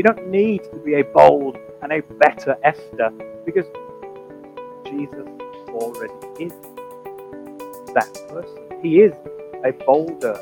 You 0.00 0.04
don't 0.04 0.28
need 0.28 0.64
to 0.64 0.76
be 0.76 0.94
a 0.94 1.04
bold 1.04 1.58
and 1.82 1.92
a 1.92 2.00
better 2.00 2.56
Esther 2.64 3.10
because 3.44 3.66
Jesus 4.86 5.28
already 5.68 6.14
is 6.42 6.52
that 7.92 8.10
person. 8.30 8.80
He 8.80 9.00
is 9.00 9.12
a 9.62 9.72
bolder, 9.84 10.40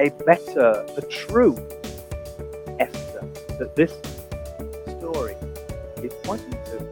a 0.00 0.10
better, 0.26 0.84
a 0.96 1.02
true 1.02 1.54
Esther 2.80 3.24
that 3.60 3.76
this 3.76 3.92
story 4.98 5.36
is 6.02 6.12
pointing 6.24 6.50
to. 6.50 6.84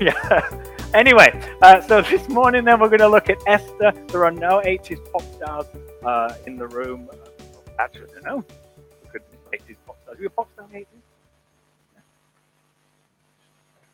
yeah. 0.00 0.62
Anyway, 0.94 1.28
uh, 1.60 1.82
so 1.82 2.00
this 2.00 2.26
morning 2.30 2.64
then 2.64 2.80
we're 2.80 2.88
going 2.88 3.00
to 3.00 3.08
look 3.08 3.28
at 3.28 3.36
Esther. 3.46 3.92
There 4.06 4.24
are 4.24 4.30
no 4.30 4.62
80s 4.64 5.12
pop 5.12 5.20
stars 5.34 5.66
uh, 6.02 6.32
in 6.46 6.56
the 6.56 6.68
room. 6.68 7.10
Actually, 7.78 8.08
no. 8.24 8.42
Good 10.18 10.30
80s 10.30 10.34
pop 10.34 10.48
stars. 10.54 10.68
Are 10.72 10.76
a 10.76 10.80
pop 10.80 10.80
star 10.80 10.80
in 10.80 10.86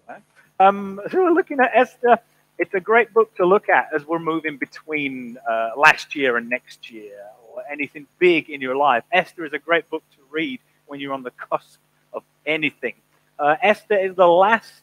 the 0.09 0.15
80s? 0.15 0.21
Um, 0.61 1.01
so 1.11 1.23
we're 1.23 1.33
looking 1.33 1.61
at 1.61 1.73
Esther. 1.75 2.19
It's 2.59 2.75
a 2.75 2.81
great 2.81 3.13
book 3.13 3.35
to 3.37 3.45
look 3.45 3.69
at 3.69 3.89
as 3.95 4.07
we're 4.07 4.21
moving 4.21 4.57
between 4.57 5.37
uh, 5.49 5.71
last 5.77 6.15
year 6.15 6.37
and 6.37 6.49
next 6.49 6.91
year, 6.91 7.19
or 7.53 7.63
anything 7.71 8.07
big 8.19 8.49
in 8.49 8.61
your 8.61 8.77
life. 8.77 9.03
Esther 9.11 9.45
is 9.45 9.53
a 9.53 9.59
great 9.59 9.91
book 9.91 10.05
to 10.13 10.19
read 10.31 10.61
when 10.87 11.01
you're 11.01 11.13
on 11.13 11.25
the 11.25 11.33
cusp 11.33 11.81
of 12.13 12.23
anything. 12.47 12.95
Uh, 13.39 13.57
Esther 13.61 13.99
is 13.99 14.15
the 14.15 14.29
last. 14.29 14.83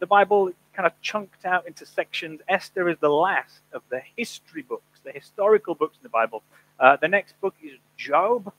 The 0.00 0.06
Bible 0.06 0.50
kind 0.74 0.86
of 0.86 1.00
chunked 1.00 1.44
out 1.44 1.68
into 1.68 1.86
sections. 1.86 2.40
Esther 2.48 2.88
is 2.88 2.98
the 2.98 3.10
last 3.10 3.60
of 3.72 3.82
the 3.90 4.02
history 4.16 4.62
books, 4.62 5.00
the 5.04 5.12
historical 5.12 5.76
books 5.76 5.96
in 5.98 6.02
the 6.02 6.08
Bible. 6.08 6.42
Uh, 6.80 6.96
the 6.96 7.08
next 7.08 7.40
book 7.40 7.54
is 7.62 7.78
Job, 7.96 8.52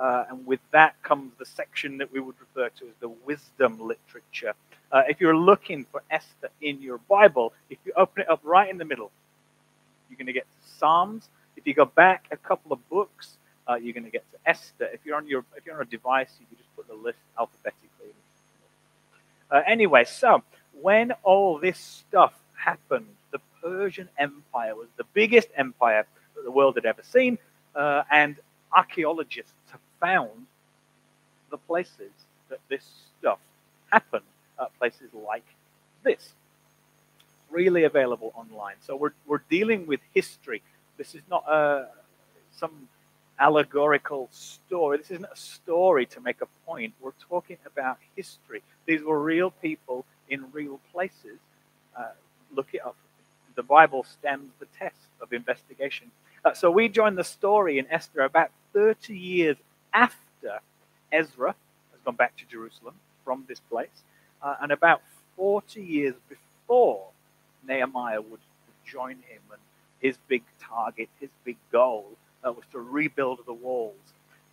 uh, 0.00 0.24
and 0.30 0.46
with 0.46 0.60
that 0.72 1.00
comes 1.02 1.32
the 1.38 1.44
section 1.44 1.98
that 1.98 2.10
we 2.10 2.20
would 2.20 2.34
refer 2.40 2.70
to 2.70 2.86
as 2.86 2.94
the 3.00 3.08
wisdom 3.08 3.78
literature. 3.78 4.54
Uh, 4.90 5.02
if 5.08 5.20
you're 5.20 5.36
looking 5.36 5.84
for 5.92 6.02
Esther 6.10 6.48
in 6.62 6.80
your 6.80 6.98
Bible, 6.98 7.52
if 7.68 7.78
you 7.84 7.92
open 7.96 8.22
it 8.22 8.30
up 8.30 8.40
right 8.42 8.70
in 8.70 8.78
the 8.78 8.84
middle, 8.84 9.10
you're 10.08 10.16
going 10.16 10.26
to 10.26 10.32
get 10.32 10.44
to 10.44 10.68
Psalms. 10.78 11.28
If 11.56 11.66
you 11.66 11.74
go 11.74 11.84
back 11.84 12.24
a 12.30 12.36
couple 12.36 12.72
of 12.72 12.88
books, 12.88 13.36
uh, 13.68 13.74
you're 13.74 13.92
going 13.92 14.04
to 14.04 14.10
get 14.10 14.24
to 14.32 14.38
Esther. 14.46 14.86
If 14.86 15.00
you're 15.04 15.16
on 15.16 15.28
your 15.28 15.44
if 15.54 15.66
you're 15.66 15.76
on 15.76 15.82
a 15.82 15.84
device, 15.84 16.30
you 16.40 16.46
can 16.46 16.56
just 16.56 16.74
put 16.74 16.88
the 16.88 16.94
list 16.94 17.18
alphabetically. 17.38 18.14
Uh, 19.50 19.60
anyway, 19.66 20.04
so 20.04 20.42
when 20.80 21.12
all 21.22 21.58
this 21.58 21.78
stuff 21.78 22.32
happened, 22.54 23.06
the 23.32 23.40
Persian 23.62 24.08
Empire 24.18 24.74
was 24.74 24.88
the 24.96 25.04
biggest 25.12 25.48
empire 25.56 26.06
that 26.34 26.44
the 26.44 26.50
world 26.50 26.76
had 26.76 26.86
ever 26.86 27.02
seen, 27.02 27.38
uh, 27.74 28.02
and 28.10 28.36
archaeologists 28.72 29.52
found 30.00 30.46
the 31.50 31.58
places 31.58 32.10
that 32.48 32.60
this 32.68 32.84
stuff 33.18 33.38
happened 33.90 34.24
at 34.60 34.76
places 34.78 35.10
like 35.14 35.44
this. 36.02 36.32
Freely 37.50 37.84
available 37.84 38.32
online. 38.34 38.76
So 38.80 38.96
we're, 38.96 39.12
we're 39.26 39.42
dealing 39.50 39.86
with 39.86 40.00
history. 40.14 40.62
This 40.96 41.14
is 41.14 41.22
not 41.28 41.44
a, 41.48 41.88
some 42.56 42.88
allegorical 43.38 44.28
story. 44.30 44.98
This 44.98 45.10
isn't 45.10 45.26
a 45.30 45.36
story 45.36 46.06
to 46.06 46.20
make 46.20 46.40
a 46.42 46.46
point. 46.66 46.94
We're 47.00 47.12
talking 47.28 47.56
about 47.66 47.98
history. 48.14 48.62
These 48.86 49.02
were 49.02 49.20
real 49.20 49.50
people 49.50 50.04
in 50.28 50.44
real 50.52 50.78
places. 50.92 51.38
Uh, 51.96 52.10
look 52.54 52.68
it 52.72 52.84
up. 52.84 52.96
The 53.56 53.62
Bible 53.62 54.04
stands 54.04 54.52
the 54.60 54.66
test 54.78 54.96
of 55.20 55.32
investigation. 55.32 56.10
Uh, 56.44 56.54
so 56.54 56.70
we 56.70 56.88
join 56.88 57.16
the 57.16 57.24
story 57.24 57.78
in 57.78 57.86
Esther 57.90 58.20
about 58.20 58.50
30 58.72 59.16
years 59.16 59.56
after 59.92 60.60
Ezra 61.12 61.54
has 61.92 62.00
gone 62.04 62.16
back 62.16 62.36
to 62.38 62.44
Jerusalem 62.46 62.94
from 63.24 63.44
this 63.48 63.60
place, 63.60 63.88
uh, 64.42 64.56
and 64.60 64.72
about 64.72 65.02
40 65.36 65.82
years 65.82 66.14
before 66.28 67.08
Nehemiah 67.66 68.20
would 68.20 68.40
join 68.84 69.16
him. 69.16 69.42
And 69.50 69.60
his 70.00 70.16
big 70.28 70.42
target, 70.60 71.08
his 71.20 71.30
big 71.44 71.56
goal, 71.70 72.06
uh, 72.44 72.52
was 72.52 72.64
to 72.72 72.80
rebuild 72.80 73.40
the 73.46 73.52
walls 73.52 73.94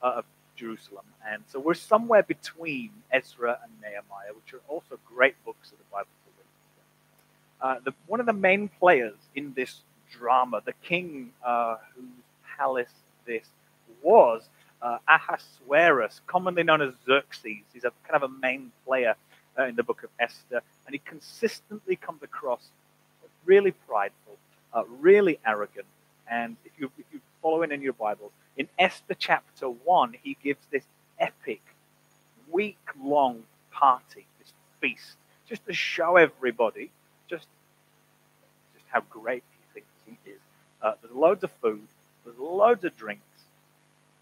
uh, 0.02 0.16
of 0.18 0.25
Jerusalem. 0.56 1.06
And 1.25 1.44
so 1.48 1.59
we're 1.59 1.74
somewhere 1.74 2.24
between 2.24 2.92
Ezra 3.12 3.59
and 3.64 3.72
Nehemiah, 3.81 4.34
which 4.36 4.54
are 4.54 4.62
also 4.68 5.00
great 5.06 5.36
books 5.46 5.72
of 5.72 5.78
the 5.78 5.84
Bible. 5.92 6.09
Uh, 7.59 7.78
the, 7.84 7.94
one 8.06 8.19
of 8.19 8.25
the 8.25 8.34
main 8.34 8.69
players 8.80 9.16
in 9.36 9.54
this 9.56 9.81
drama, 10.12 10.62
the 10.64 10.74
king 10.84 11.31
uh, 11.44 11.78
whose 11.96 12.06
palace 12.58 12.92
this 13.25 13.48
was, 14.04 14.48
uh, 14.82 14.98
Ahasuerus, 15.08 16.22
commonly 16.28 16.64
known 16.64 16.82
as 16.82 16.94
Xerxes. 17.06 17.64
He's 17.74 17.84
a 17.84 17.92
kind 18.08 18.22
of 18.22 18.24
a 18.24 18.34
main 18.42 18.72
player 18.86 19.16
uh, 19.58 19.64
in 19.64 19.76
the 19.76 19.84
book 19.84 20.04
of 20.04 20.10
Esther, 20.20 20.62
and 20.86 20.94
he 20.94 21.00
consistently 21.00 21.96
comes 21.96 22.24
across 22.24 22.70
really 23.46 23.72
prideful, 23.88 24.38
uh, 24.74 24.84
really 25.00 25.40
arrogant. 25.46 25.88
And 26.30 26.58
if 26.66 26.72
you 26.78 26.92
if 26.98 27.06
you 27.12 27.22
follow 27.42 27.64
in 27.64 27.82
your 27.82 27.94
Bibles, 27.94 28.32
in 28.58 28.68
Esther 28.78 29.14
chapter 29.14 29.68
1, 29.70 30.16
he 30.22 30.38
gives 30.44 30.66
this 30.72 30.84
epic, 31.20 31.62
week 32.52 32.78
long 33.02 33.44
party, 33.72 34.26
this 34.40 34.52
feast, 34.82 35.16
just 35.48 35.66
to 35.68 35.74
show 35.74 36.18
everybody 36.18 36.90
just, 37.30 37.48
just 38.74 38.86
how 38.90 39.02
great 39.10 39.44
he 39.52 39.74
thinks 39.74 39.90
he 40.06 40.32
is. 40.32 40.40
Uh, 40.82 40.94
there's 41.02 41.14
loads 41.14 41.44
of 41.44 41.52
food, 41.62 41.88
there's 42.26 42.38
loads 42.38 42.84
of 42.84 42.96
drinks, 42.98 43.24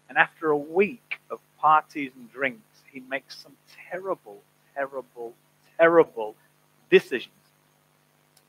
and 0.08 0.18
after 0.18 0.50
a 0.50 0.56
week 0.56 1.18
of 1.30 1.40
parties 1.58 2.12
and 2.16 2.30
drinks, 2.32 2.82
he 2.92 3.00
makes 3.00 3.36
some 3.36 3.52
terrible, 3.90 4.38
terrible, 4.74 5.34
terrible 5.78 6.34
decisions. 6.90 7.32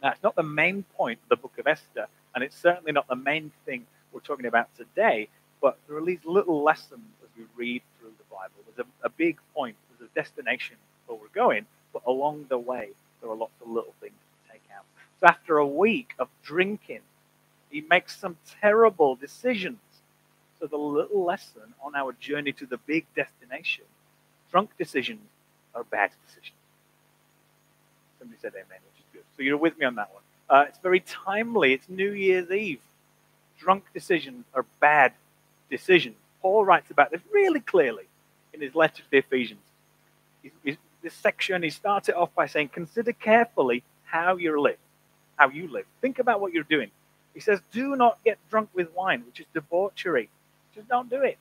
Now, 0.01 0.11
it's 0.11 0.23
not 0.23 0.35
the 0.35 0.43
main 0.43 0.83
point 0.95 1.19
of 1.23 1.29
the 1.29 1.35
book 1.35 1.57
of 1.57 1.67
Esther, 1.67 2.07
and 2.35 2.43
it's 2.43 2.55
certainly 2.55 2.91
not 2.91 3.07
the 3.07 3.15
main 3.15 3.51
thing 3.65 3.85
we're 4.11 4.19
talking 4.19 4.45
about 4.45 4.67
today, 4.77 5.27
but 5.61 5.77
there 5.87 5.97
are 5.97 6.05
these 6.05 6.23
little 6.23 6.61
lessons 6.63 7.01
as 7.23 7.29
we 7.37 7.45
read 7.55 7.81
through 7.99 8.13
the 8.17 8.23
Bible. 8.35 8.53
There's 8.75 8.87
a, 9.03 9.07
a 9.07 9.09
big 9.09 9.39
point, 9.55 9.75
there's 9.89 10.09
a 10.09 10.13
destination 10.13 10.75
where 11.07 11.17
we're 11.17 11.27
going, 11.33 11.65
but 11.93 12.03
along 12.05 12.45
the 12.49 12.59
way, 12.59 12.89
there 13.21 13.31
are 13.31 13.35
lots 13.35 13.59
of 13.61 13.69
little 13.69 13.93
things 13.99 14.13
to 14.13 14.53
take 14.53 14.61
out. 14.75 14.85
So 15.19 15.27
after 15.27 15.57
a 15.57 15.67
week 15.67 16.13
of 16.19 16.29
drinking, 16.43 17.01
he 17.69 17.81
makes 17.81 18.17
some 18.17 18.37
terrible 18.61 19.15
decisions. 19.15 19.79
So 20.59 20.67
the 20.67 20.77
little 20.77 21.23
lesson 21.23 21.73
on 21.83 21.95
our 21.95 22.13
journey 22.13 22.51
to 22.53 22.65
the 22.65 22.77
big 22.77 23.05
destination, 23.15 23.85
drunk 24.51 24.71
decisions 24.77 25.21
are 25.75 25.83
bad 25.83 26.11
decisions. 26.25 26.55
Somebody 28.19 28.39
said 28.41 28.53
amen, 28.53 28.65
which 28.65 28.99
is 28.99 29.05
good. 29.13 29.23
So 29.35 29.43
you're 29.43 29.57
with 29.57 29.77
me 29.77 29.85
on 29.85 29.95
that 29.95 30.11
one. 30.13 30.23
Uh, 30.49 30.65
it's 30.67 30.79
very 30.79 31.01
timely. 31.01 31.73
It's 31.73 31.87
New 31.89 32.11
Year's 32.11 32.49
Eve. 32.49 32.79
Drunk 33.59 33.83
decisions 33.93 34.45
are 34.53 34.65
bad 34.79 35.13
decisions. 35.69 36.15
Paul 36.41 36.65
writes 36.65 36.89
about 36.89 37.11
this 37.11 37.21
really 37.31 37.59
clearly 37.59 38.05
in 38.53 38.61
his 38.61 38.73
letter 38.73 39.03
to 39.03 39.11
the 39.11 39.17
Ephesians. 39.17 39.61
He's, 40.41 40.51
he's, 40.63 40.77
this 41.03 41.13
section, 41.13 41.63
he 41.63 41.69
starts 41.69 42.09
it 42.09 42.15
off 42.15 42.33
by 42.33 42.47
saying, 42.47 42.69
Consider 42.69 43.13
carefully 43.13 43.83
how 44.05 44.37
you 44.37 44.59
live, 44.59 44.77
how 45.35 45.49
you 45.49 45.67
live. 45.67 45.85
Think 46.01 46.19
about 46.19 46.41
what 46.41 46.53
you're 46.53 46.63
doing. 46.63 46.89
He 47.33 47.39
says, 47.39 47.59
Do 47.71 47.95
not 47.95 48.17
get 48.23 48.37
drunk 48.49 48.69
with 48.73 48.93
wine, 48.95 49.23
which 49.25 49.39
is 49.39 49.45
debauchery. 49.53 50.29
Just 50.77 50.89
don't 50.89 51.09
do 51.09 51.23
it. 51.23 51.39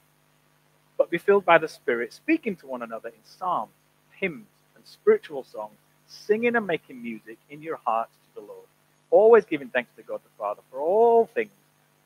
But 0.97 1.11
be 1.11 1.19
filled 1.19 1.45
by 1.45 1.59
the 1.59 1.69
Spirit, 1.69 2.15
speaking 2.15 2.57
to 2.57 2.67
one 2.67 2.83
another 2.83 3.11
in 3.11 3.23
psalms, 3.23 3.71
hymns, 4.19 4.47
and 4.75 4.85
spiritual 4.87 5.45
songs, 5.45 5.77
singing 6.07 6.57
and 6.57 6.67
making 6.67 7.03
music 7.03 7.37
in 7.51 7.61
your 7.61 7.79
hearts 7.85 8.13
to 8.15 8.41
the 8.41 8.47
Lord. 8.47 8.67
Always 9.11 9.45
giving 9.45 9.69
thanks 9.69 9.91
to 9.97 10.03
God 10.03 10.21
the 10.25 10.31
Father 10.39 10.63
for 10.71 10.81
all 10.81 11.27
things 11.27 11.51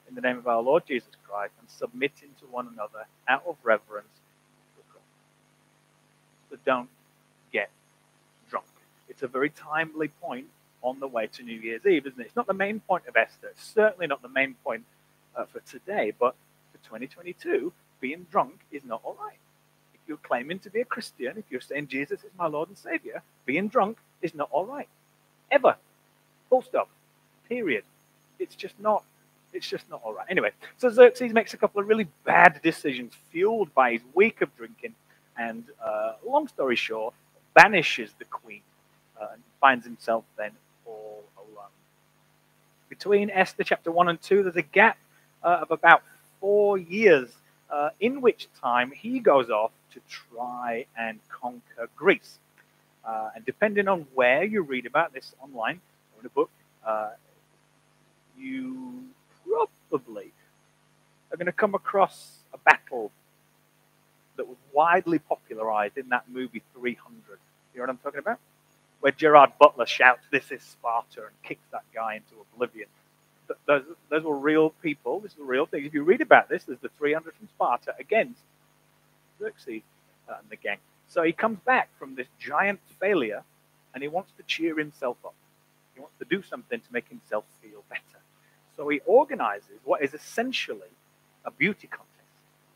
in 0.09 0.17
the 0.17 0.21
name 0.21 0.39
of 0.39 0.49
our 0.49 0.61
Lord 0.61 0.85
Jesus 0.87 1.11
Christ 1.29 1.53
and 1.61 1.71
submitting 1.71 2.31
to 2.41 2.47
one 2.47 2.69
another 2.73 3.07
out 3.29 3.45
of 3.47 3.57
reverence 3.63 4.09
for 4.75 4.95
God. 4.95 5.03
So 6.51 6.57
don't 6.67 6.89
get 7.53 7.71
drunk. 8.51 8.67
It's 9.09 9.23
a 9.23 9.29
very 9.29 9.51
timely 9.51 10.09
point 10.21 10.47
on 10.83 10.99
the 10.99 11.07
way 11.07 11.29
to 11.29 11.45
New 11.45 11.59
Year's 11.59 11.87
Eve, 11.87 12.07
isn't 12.09 12.21
it? 12.21 12.27
It's 12.27 12.37
not 12.37 12.49
the 12.49 12.55
main 12.55 12.81
point 12.81 13.07
of 13.07 13.17
Esther. 13.17 13.49
It's 13.49 13.65
certainly 13.65 14.09
not 14.09 14.21
the 14.21 14.29
main 14.29 14.55
point 14.65 14.85
uh, 15.37 15.45
for 15.45 15.61
today, 15.61 16.13
but 16.19 16.35
2022, 16.91 17.73
being 18.01 18.27
drunk 18.33 18.59
is 18.73 18.83
not 18.85 19.01
all 19.05 19.17
right. 19.21 19.39
If 19.95 20.01
you're 20.09 20.17
claiming 20.17 20.59
to 20.61 20.71
be 20.71 20.81
a 20.81 20.85
Christian, 20.85 21.39
if 21.39 21.45
you're 21.49 21.61
saying 21.61 21.87
Jesus 21.87 22.25
is 22.25 22.31
my 22.37 22.49
Lord 22.49 22.69
and 22.69 22.77
Savior, 22.77 23.23
being 23.47 23.69
drunk 23.69 23.99
is 24.23 24.35
not 24.35 24.49
all 24.51 24.67
right. 24.67 24.89
Ever. 25.53 25.77
Full 26.49 26.63
stop. 26.63 26.89
Period. 27.49 27.85
It's 28.41 28.57
just 28.57 28.75
not 28.81 29.05
it's 29.53 29.69
just 29.69 29.89
not 29.91 30.01
all 30.05 30.15
right. 30.15 30.27
Anyway, 30.29 30.51
so 30.79 30.89
Xerxes 30.91 31.33
makes 31.33 31.55
a 31.55 31.57
couple 31.57 31.81
of 31.81 31.89
really 31.89 32.07
bad 32.25 32.61
decisions 32.63 33.15
fueled 33.31 33.75
by 33.75 33.93
his 33.93 34.03
week 34.15 34.43
of 34.43 34.57
drinking, 34.57 34.95
and 35.37 35.65
uh, 35.85 36.13
long 36.25 36.47
story 36.47 36.77
short, 36.77 37.15
banishes 37.55 38.13
the 38.21 38.25
queen 38.27 38.61
uh, 39.21 39.27
and 39.33 39.43
finds 39.61 39.85
himself 39.85 40.25
then 40.37 40.53
all 40.87 41.25
alone. 41.37 41.75
Between 42.89 43.29
Esther 43.29 43.65
chapter 43.65 43.91
1 43.91 44.09
and 44.09 44.23
2, 44.23 44.45
there's 44.45 44.55
a 44.55 44.63
gap 44.63 44.99
uh, 45.43 45.59
of 45.63 45.73
about 45.73 46.03
four 46.41 46.79
years 46.79 47.31
uh, 47.71 47.91
in 48.01 48.21
which 48.21 48.49
time 48.61 48.91
he 48.91 49.21
goes 49.21 49.51
off 49.51 49.71
to 49.93 50.01
try 50.09 50.87
and 50.99 51.19
conquer 51.29 51.89
Greece. 51.97 52.39
Uh, 53.05 53.31
and 53.35 53.45
depending 53.45 53.89
on 53.89 54.07
where 54.15 54.45
you 54.45 54.63
read 54.63 54.87
about 54.87 55.13
this 55.13 55.35
online 55.43 55.81
or 56.15 56.21
in 56.21 56.27
a 56.27 56.31
book, 56.31 56.51
uh, 56.87 57.11
you 58.39 59.05
probably 59.91 60.33
are 61.33 61.37
going 61.37 61.47
to 61.47 61.53
come 61.53 61.75
across 61.75 62.39
a 62.53 62.59
battle 62.59 63.11
that 64.37 64.47
was 64.47 64.57
widely 64.73 65.19
popularized 65.19 65.99
in 65.99 66.09
that 66.09 66.25
movie 66.29 66.63
300. 66.75 67.39
You 67.75 67.79
know 67.79 67.83
what 67.83 67.91
I'm 67.91 67.99
talking 67.99 68.21
about? 68.21 68.39
Where 69.01 69.13
Gerard 69.13 69.53
Butler 69.59 69.87
shouts, 69.87 70.23
This 70.31 70.51
is 70.51 70.63
Sparta, 70.63 71.23
and 71.23 71.43
kicks 71.43 71.65
that 71.73 71.85
guy 71.95 72.17
into 72.17 72.35
oblivion. 72.55 72.89
Those, 73.67 73.83
those 74.09 74.23
were 74.23 74.37
real 74.39 74.71
people. 74.83 75.21
This 75.21 75.33
is 75.33 75.41
a 75.41 75.45
real 75.45 75.67
thing. 75.67 75.85
If 75.85 75.95
you 75.95 76.03
read 76.03 76.21
about 76.21 76.49
this, 76.49 76.65
there's 76.65 76.79
the 76.81 76.91
300 76.99 77.35
from 77.35 77.49
Sparta 77.49 77.95
against 77.99 78.41
Xerxes 79.39 79.83
uh, 80.29 80.35
and 80.41 80.51
the 80.51 80.57
gang. 80.57 80.79
So 81.09 81.23
he 81.23 81.33
comes 81.33 81.59
back 81.61 81.89
from 81.99 82.15
this 82.15 82.29
giant 82.39 82.81
failure 83.01 83.43
and 83.95 84.03
he 84.03 84.09
wants 84.09 84.31
to 84.37 84.43
cheer 84.45 84.79
himself 84.79 85.17
up. 85.25 85.35
He 85.95 86.01
wants 86.01 86.15
to 86.19 86.25
do 86.25 86.43
something 86.43 86.81
to 86.81 86.93
make 86.93 87.09
himself 87.09 87.45
feel 87.63 87.83
better. 87.89 88.03
So 88.77 88.89
he 88.89 89.01
organizes 89.07 89.79
what 89.85 90.03
is 90.03 90.15
essentially 90.15 90.93
a 91.45 91.51
beauty 91.51 91.89
contest, 91.89 92.09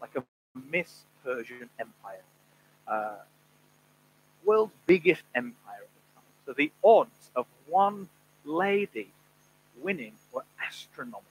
like 0.01 0.17
a 0.17 0.23
Miss 0.71 1.05
Persian 1.25 1.71
Empire. 1.79 2.23
Uh, 2.87 3.17
world's 4.45 4.75
biggest 4.87 5.23
empire 5.35 5.81
at 5.81 5.89
the 5.95 6.15
time. 6.15 6.25
So 6.47 6.53
the 6.53 6.71
odds 6.83 7.31
of 7.35 7.47
one 7.67 8.09
lady 8.45 9.09
winning 9.85 10.15
were 10.33 10.45
astronomical. 10.67 11.23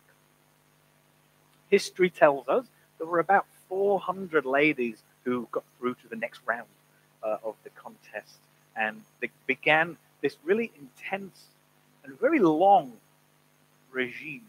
History 1.70 2.10
tells 2.10 2.48
us 2.48 2.66
there 3.00 3.08
were 3.08 3.20
about 3.20 3.48
400 3.68 4.46
ladies 4.46 5.02
who 5.24 5.48
got 5.52 5.64
through 5.80 5.96
to 5.96 6.08
the 6.08 6.16
next 6.16 6.40
round 6.46 6.68
uh, 7.24 7.38
of 7.44 7.56
the 7.64 7.72
contest. 7.72 8.38
And 8.76 9.02
they 9.20 9.32
began 9.48 9.98
this 10.22 10.38
really 10.44 10.72
intense 10.80 11.46
and 12.04 12.20
very 12.20 12.40
long 12.40 12.94
regime 13.92 14.46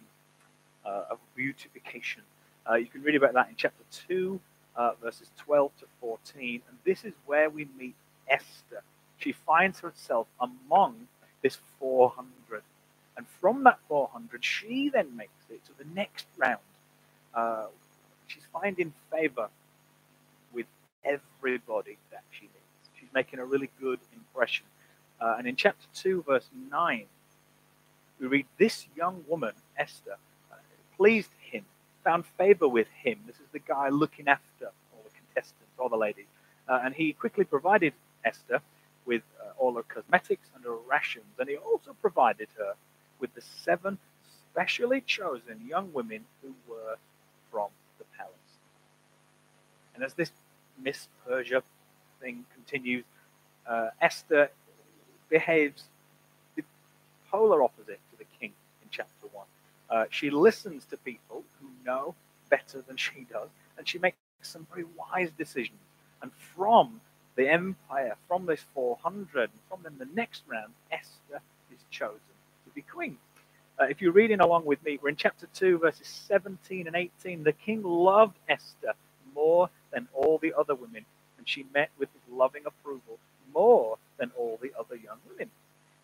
uh, 0.84 1.04
of 1.10 1.18
beautification. 1.34 2.22
Uh, 2.68 2.74
you 2.74 2.86
can 2.86 3.02
read 3.02 3.14
about 3.14 3.34
that 3.34 3.48
in 3.48 3.54
chapter 3.56 3.84
2, 4.08 4.40
uh, 4.76 4.92
verses 5.02 5.30
12 5.38 5.70
to 5.80 5.86
14. 6.00 6.62
And 6.68 6.78
this 6.84 7.04
is 7.04 7.14
where 7.26 7.48
we 7.48 7.66
meet 7.78 7.94
Esther. 8.28 8.82
She 9.18 9.32
finds 9.32 9.80
herself 9.80 10.26
among 10.40 11.08
this 11.42 11.58
400. 11.78 12.62
And 13.16 13.26
from 13.40 13.64
that 13.64 13.78
400, 13.88 14.44
she 14.44 14.88
then 14.88 15.16
makes 15.16 15.32
it 15.50 15.64
to 15.66 15.72
the 15.78 15.84
next 15.94 16.26
round. 16.36 16.60
Uh, 17.34 17.66
she's 18.26 18.42
finding 18.52 18.92
favor 19.10 19.48
with 20.52 20.66
everybody 21.04 21.96
that 22.10 22.22
she 22.30 22.42
meets 22.42 22.64
She's 22.98 23.12
making 23.12 23.38
a 23.38 23.44
really 23.44 23.70
good 23.80 24.00
impression. 24.14 24.64
Uh, 25.20 25.36
and 25.38 25.46
in 25.46 25.56
chapter 25.56 25.86
2, 25.94 26.24
verse 26.26 26.48
9, 26.70 27.04
we 28.18 28.26
read, 28.26 28.46
This 28.58 28.86
young 28.96 29.24
woman, 29.28 29.52
Esther, 29.76 30.16
uh, 30.50 30.56
pleased 30.96 31.30
him, 31.50 31.64
found 32.02 32.24
favor 32.38 32.68
with 32.68 32.88
him. 33.02 33.20
This 33.26 33.36
is 33.36 33.48
the 33.52 33.58
guy 33.58 33.88
looking 33.90 34.28
after 34.28 34.66
all 34.92 35.02
the 35.04 35.10
contestants, 35.10 35.72
all 35.78 35.88
the 35.88 35.96
ladies. 35.96 36.26
Uh, 36.68 36.80
and 36.82 36.94
he 36.94 37.12
quickly 37.12 37.44
provided 37.44 37.92
Esther 38.24 38.60
with 39.04 39.22
uh, 39.40 39.52
all 39.58 39.74
her 39.74 39.82
cosmetics 39.82 40.48
and 40.54 40.64
her 40.64 40.76
rations. 40.90 41.26
And 41.38 41.48
he 41.48 41.56
also 41.56 41.94
provided 42.00 42.48
her 42.56 42.74
with 43.24 43.34
the 43.34 43.40
seven 43.40 43.96
specially 44.52 45.00
chosen 45.00 45.66
young 45.66 45.90
women 45.94 46.26
who 46.42 46.52
were 46.68 46.96
from 47.50 47.68
the 47.98 48.04
palace. 48.18 48.34
And 49.94 50.04
as 50.04 50.12
this 50.12 50.30
Miss 50.78 51.08
Persia 51.26 51.62
thing 52.20 52.44
continues, 52.52 53.04
uh, 53.66 53.88
Esther 53.98 54.50
behaves 55.30 55.84
the 56.54 56.64
polar 57.30 57.62
opposite 57.62 58.00
to 58.10 58.18
the 58.18 58.26
king 58.38 58.52
in 58.82 58.88
chapter 58.90 59.26
1. 59.32 59.46
Uh, 59.88 60.04
she 60.10 60.28
listens 60.28 60.84
to 60.84 60.98
people 60.98 61.44
who 61.58 61.68
know 61.82 62.14
better 62.50 62.82
than 62.86 62.98
she 62.98 63.26
does, 63.32 63.48
and 63.78 63.88
she 63.88 63.98
makes 63.98 64.18
some 64.42 64.66
very 64.70 64.84
wise 64.98 65.30
decisions. 65.38 65.80
And 66.20 66.30
from 66.54 67.00
the 67.36 67.48
empire, 67.48 68.16
from 68.28 68.44
this 68.44 68.66
400, 68.74 69.44
and 69.44 69.50
from 69.70 69.80
then 69.82 69.96
the 69.98 70.14
next 70.14 70.42
round, 70.46 70.74
Esther 70.92 71.40
is 71.72 71.80
chosen 71.90 72.33
be 72.74 72.82
queen. 72.82 73.16
Uh, 73.80 73.86
if 73.86 74.00
you're 74.00 74.12
reading 74.12 74.40
along 74.40 74.64
with 74.64 74.82
me, 74.84 74.98
we're 75.02 75.08
in 75.08 75.16
chapter 75.16 75.48
2, 75.54 75.78
verses 75.78 76.06
17 76.06 76.86
and 76.86 76.94
18. 76.94 77.42
The 77.42 77.52
king 77.52 77.82
loved 77.82 78.36
Esther 78.48 78.94
more 79.34 79.68
than 79.92 80.08
all 80.14 80.38
the 80.38 80.54
other 80.56 80.74
women 80.74 81.04
and 81.44 81.48
she 81.50 81.66
met 81.74 81.90
with 81.98 82.08
his 82.12 82.34
loving 82.34 82.62
approval 82.64 83.18
more 83.52 83.98
than 84.18 84.32
all 84.38 84.58
the 84.62 84.72
other 84.78 84.96
young 84.96 85.18
women. 85.28 85.50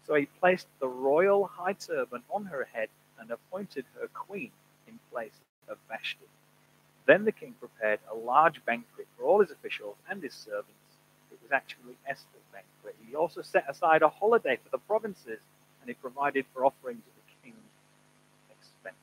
So 0.07 0.15
he 0.15 0.27
placed 0.27 0.67
the 0.81 0.89
royal 0.89 1.47
high 1.47 1.73
turban 1.73 2.23
on 2.31 2.45
her 2.45 2.69
head 2.75 2.89
and 3.19 3.31
appointed 3.31 3.87
her 3.99 4.09
queen 4.09 4.51
in 4.87 4.99
place 5.11 5.41
of 5.67 5.79
Vashti. 5.89 6.27
Then 7.07 7.25
the 7.25 7.33
king 7.33 7.55
prepared 7.59 8.01
a 8.13 8.15
large 8.15 8.63
banquet 8.67 9.07
for 9.17 9.25
all 9.25 9.41
his 9.41 9.51
officials 9.51 9.97
and 10.11 10.23
his 10.23 10.35
servants. 10.35 10.69
It 11.33 11.39
was 11.43 11.53
actually 11.53 11.97
Esther's 12.07 12.49
banquet. 12.53 12.97
He 13.09 13.17
also 13.17 13.41
set 13.41 13.65
aside 13.69 14.03
a 14.03 14.11
holiday 14.11 14.59
for 14.63 14.69
the 14.69 14.85
provinces, 14.85 15.41
and 15.81 15.88
he 15.88 15.94
provided 15.94 16.44
for 16.53 16.65
offerings 16.65 17.03
at 17.06 17.15
the 17.15 17.49
king's 17.49 17.71
expense. 18.50 18.97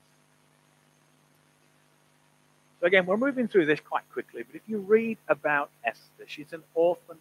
So 2.80 2.88
again, 2.88 3.06
we're 3.06 3.18
moving 3.18 3.48
through 3.48 3.66
this 3.66 3.80
quite 3.80 4.04
quickly, 4.12 4.44
but 4.44 4.56
if 4.56 4.62
you 4.68 4.80
read 4.80 5.18
about 5.28 5.70
Esther, 5.84 6.26
she's 6.28 6.54
an 6.54 6.64
orphan. 6.76 7.18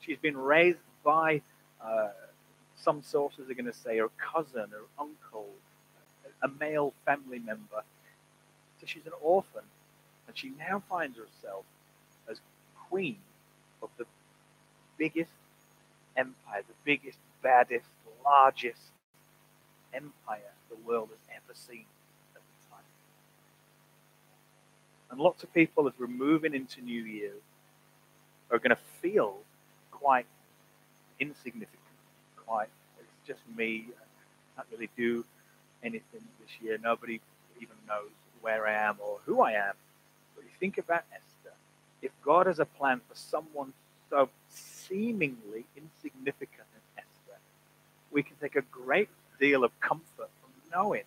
She's 0.00 0.18
been 0.18 0.36
raised 0.36 0.78
by 1.04 1.42
uh, 1.82 2.08
some 2.76 3.02
sources 3.02 3.50
are 3.50 3.54
going 3.54 3.66
to 3.66 3.72
say 3.72 3.98
her 3.98 4.10
cousin, 4.18 4.66
her 4.70 4.84
uncle, 4.98 5.48
a 6.42 6.48
male 6.60 6.92
family 7.04 7.38
member. 7.38 7.82
So 8.80 8.86
she's 8.86 9.06
an 9.06 9.12
orphan, 9.20 9.64
and 10.26 10.36
she 10.36 10.52
now 10.58 10.82
finds 10.88 11.18
herself 11.18 11.64
as 12.30 12.38
queen 12.88 13.18
of 13.82 13.88
the 13.98 14.04
biggest 14.96 15.32
empire, 16.16 16.62
the 16.66 16.74
biggest, 16.84 17.18
baddest, 17.42 17.86
largest 18.24 18.80
empire 19.92 20.52
the 20.70 20.76
world 20.86 21.08
has 21.10 21.36
ever 21.36 21.54
seen. 21.54 21.84
And 25.10 25.18
lots 25.20 25.42
of 25.42 25.52
people, 25.54 25.88
as 25.88 25.94
we're 25.98 26.06
moving 26.06 26.54
into 26.54 26.82
New 26.82 27.02
Year, 27.02 27.32
are 28.50 28.58
going 28.58 28.70
to 28.70 28.82
feel 29.00 29.38
quite 29.90 30.26
insignificant. 31.18 31.78
Quite, 32.46 32.68
it's 32.98 33.26
just 33.26 33.40
me. 33.56 33.86
I 33.88 34.56
can't 34.56 34.68
really 34.72 34.90
do 34.96 35.24
anything 35.82 36.20
this 36.40 36.50
year. 36.60 36.78
Nobody 36.82 37.20
even 37.60 37.76
knows 37.86 38.10
where 38.40 38.66
I 38.66 38.74
am 38.74 38.96
or 39.00 39.18
who 39.24 39.40
I 39.40 39.52
am. 39.52 39.74
But 40.34 40.44
you 40.44 40.50
think 40.60 40.78
about 40.78 41.04
Esther. 41.12 41.54
If 42.02 42.12
God 42.22 42.46
has 42.46 42.58
a 42.58 42.64
plan 42.64 43.00
for 43.08 43.16
someone 43.16 43.72
so 44.10 44.28
seemingly 44.50 45.64
insignificant 45.76 46.68
as 46.76 47.04
Esther, 47.04 47.38
we 48.10 48.22
can 48.22 48.36
take 48.40 48.56
a 48.56 48.62
great 48.62 49.08
deal 49.38 49.64
of 49.64 49.78
comfort 49.80 50.30
from 50.40 50.50
knowing 50.72 51.04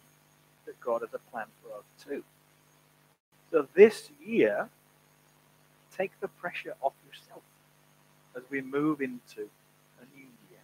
that 0.66 0.80
God 0.80 1.02
has 1.02 1.14
a 1.14 1.32
plan 1.32 1.48
for 1.62 1.78
us 1.78 1.84
too. 2.04 2.24
So 3.52 3.68
this 3.74 4.10
year, 4.24 4.70
take 5.98 6.12
the 6.22 6.28
pressure 6.28 6.76
off 6.82 6.94
yourself 7.08 7.42
as 8.36 8.44
we 8.50 8.62
move 8.62 9.02
into 9.02 9.42
a 9.42 10.06
new 10.16 10.28
year. 10.50 10.62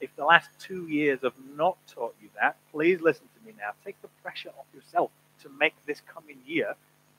If 0.00 0.14
the 0.16 0.24
last 0.24 0.48
two 0.58 0.88
years 0.88 1.20
have 1.22 1.34
not 1.56 1.76
taught 1.86 2.14
you 2.20 2.28
that, 2.40 2.56
please 2.72 3.00
listen 3.00 3.26
to 3.38 3.46
me 3.46 3.54
now. 3.58 3.70
Take 3.84 4.00
the 4.02 4.08
pressure 4.22 4.50
off 4.58 4.66
yourself 4.74 5.10
to 5.42 5.48
make 5.48 5.74
this 5.86 6.00
coming 6.12 6.38
year 6.46 6.74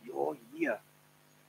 your 0.06 0.36
year. 0.54 0.78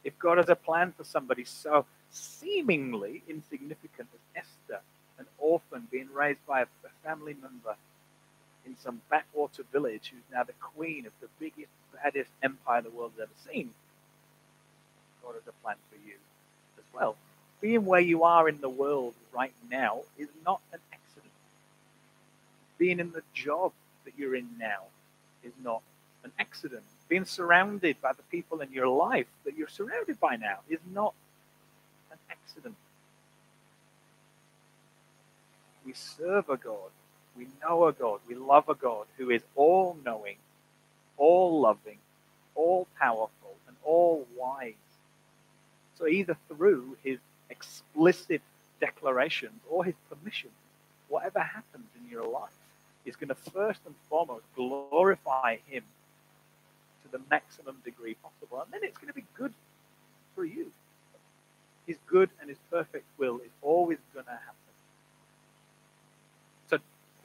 If 0.04 0.18
God 0.18 0.38
has 0.38 0.48
a 0.48 0.56
plan 0.56 0.92
for 0.96 1.04
somebody 1.04 1.44
so 1.44 1.84
seemingly 2.10 3.22
insignificant 3.28 4.08
as 4.14 4.44
Esther, 4.44 4.80
an 5.18 5.26
orphan 5.38 5.88
being 5.90 6.08
raised 6.12 6.44
by 6.46 6.62
a 6.62 6.66
family 7.04 7.34
member 7.40 7.74
in 8.66 8.76
some 8.82 9.00
backwater 9.10 9.62
village 9.72 10.12
who's 10.12 10.22
now 10.32 10.42
the 10.42 10.52
queen 10.60 11.06
of 11.06 11.12
the 11.20 11.28
biggest, 11.38 11.70
baddest 11.94 12.30
empire 12.42 12.82
the 12.82 12.90
world's 12.90 13.18
ever 13.20 13.30
seen. 13.50 13.70
God 15.22 15.34
has 15.34 15.46
a 15.48 15.62
plan 15.62 15.76
for 15.90 15.96
you 16.06 16.14
as 16.78 16.84
well. 16.94 17.16
Being 17.60 17.86
where 17.86 18.00
you 18.00 18.24
are 18.24 18.48
in 18.48 18.60
the 18.60 18.68
world 18.68 19.14
right 19.32 19.54
now 19.70 20.00
is 20.18 20.28
not 20.44 20.60
an 20.72 20.80
accident. 20.92 21.32
Being 22.78 23.00
in 23.00 23.12
the 23.12 23.22
job 23.32 23.72
that 24.04 24.14
you're 24.18 24.34
in 24.34 24.48
now 24.58 24.84
is 25.42 25.52
not 25.62 25.82
an 26.24 26.32
accident. 26.38 26.82
Being 27.08 27.24
surrounded 27.24 28.00
by 28.02 28.12
the 28.12 28.22
people 28.24 28.60
in 28.60 28.72
your 28.72 28.88
life 28.88 29.26
that 29.44 29.56
you're 29.56 29.68
surrounded 29.68 30.18
by 30.20 30.36
now 30.36 30.58
is 30.68 30.80
not 30.92 31.14
an 32.10 32.18
accident. 32.30 32.74
We 35.84 35.92
serve 35.92 36.48
a 36.48 36.56
God 36.56 36.90
we 37.36 37.46
know 37.62 37.86
a 37.86 37.92
God, 37.92 38.20
we 38.28 38.34
love 38.34 38.68
a 38.68 38.74
God 38.74 39.06
who 39.16 39.30
is 39.30 39.42
all 39.54 39.96
knowing, 40.04 40.36
all 41.16 41.60
loving, 41.60 41.98
all 42.54 42.86
powerful, 42.98 43.54
and 43.68 43.76
all 43.84 44.26
wise. 44.36 44.74
So 45.98 46.06
either 46.06 46.36
through 46.48 46.96
his 47.02 47.18
explicit 47.50 48.42
declarations 48.80 49.60
or 49.70 49.84
his 49.84 49.94
permission, 50.10 50.50
whatever 51.08 51.40
happens 51.40 51.86
in 52.00 52.10
your 52.10 52.26
life 52.26 52.50
is 53.04 53.16
going 53.16 53.28
to 53.28 53.34
first 53.34 53.80
and 53.86 53.94
foremost 54.08 54.44
glorify 54.54 55.56
him 55.66 55.84
to 57.04 57.12
the 57.12 57.22
maximum 57.30 57.76
degree 57.84 58.14
possible. 58.14 58.60
And 58.60 58.72
then 58.72 58.80
it's 58.82 58.98
going 58.98 59.08
to 59.08 59.14
be 59.14 59.24
good 59.34 59.52
for 60.34 60.44
you. 60.44 60.70
His 61.86 61.96
good 62.06 62.30
and 62.40 62.48
his 62.48 62.58
perfect 62.70 63.04
will 63.16 63.38
is 63.38 63.52
always 63.62 63.98
going 64.12 64.26
to 64.26 64.32
happen. 64.32 64.65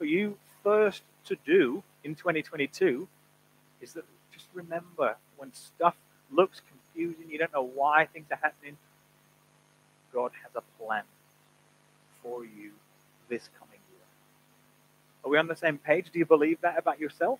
For 0.02 0.06
you 0.06 0.36
first 0.64 1.02
to 1.26 1.36
do 1.46 1.84
in 2.02 2.16
2022 2.16 3.06
is 3.80 3.92
that 3.92 4.02
just 4.32 4.46
remember 4.52 5.14
when 5.36 5.54
stuff 5.54 5.94
looks 6.32 6.60
confusing, 6.68 7.30
you 7.30 7.38
don't 7.38 7.52
know 7.52 7.70
why 7.72 8.06
things 8.06 8.26
are 8.32 8.38
happening, 8.42 8.76
God 10.12 10.32
has 10.42 10.50
a 10.56 10.82
plan 10.82 11.04
for 12.20 12.44
you 12.44 12.72
this 13.28 13.48
coming 13.60 13.78
year. 13.92 14.02
Are 15.24 15.30
we 15.30 15.38
on 15.38 15.46
the 15.46 15.54
same 15.54 15.78
page? 15.78 16.06
Do 16.12 16.18
you 16.18 16.26
believe 16.26 16.60
that 16.62 16.76
about 16.76 16.98
yourself? 16.98 17.38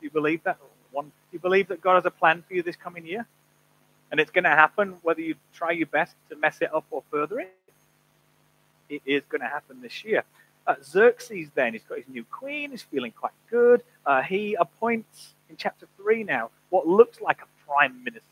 Do 0.00 0.06
you 0.06 0.10
believe 0.10 0.44
that? 0.44 0.56
One, 0.92 1.08
do 1.08 1.12
you 1.32 1.40
believe 1.40 1.68
that 1.68 1.82
God 1.82 1.96
has 1.96 2.06
a 2.06 2.10
plan 2.10 2.42
for 2.48 2.54
you 2.54 2.62
this 2.62 2.76
coming 2.76 3.04
year? 3.04 3.26
And 4.10 4.18
it's 4.18 4.30
going 4.30 4.44
to 4.44 4.48
happen 4.48 4.96
whether 5.02 5.20
you 5.20 5.34
try 5.52 5.72
your 5.72 5.88
best 5.88 6.14
to 6.30 6.36
mess 6.36 6.56
it 6.62 6.74
up 6.74 6.86
or 6.90 7.02
further 7.10 7.38
it. 7.40 7.54
It 8.88 9.02
is 9.04 9.24
going 9.28 9.42
to 9.42 9.48
happen 9.48 9.82
this 9.82 10.02
year. 10.06 10.24
Uh, 10.66 10.74
Xerxes, 10.82 11.48
then, 11.54 11.72
he's 11.72 11.84
got 11.84 11.98
his 11.98 12.08
new 12.08 12.24
queen, 12.24 12.72
he's 12.72 12.82
feeling 12.82 13.12
quite 13.12 13.32
good. 13.50 13.82
Uh, 14.04 14.22
he 14.22 14.54
appoints, 14.54 15.34
in 15.48 15.56
chapter 15.56 15.86
3 15.96 16.24
now, 16.24 16.50
what 16.70 16.86
looks 16.86 17.20
like 17.20 17.38
a 17.40 17.66
prime 17.66 18.02
minister, 18.02 18.22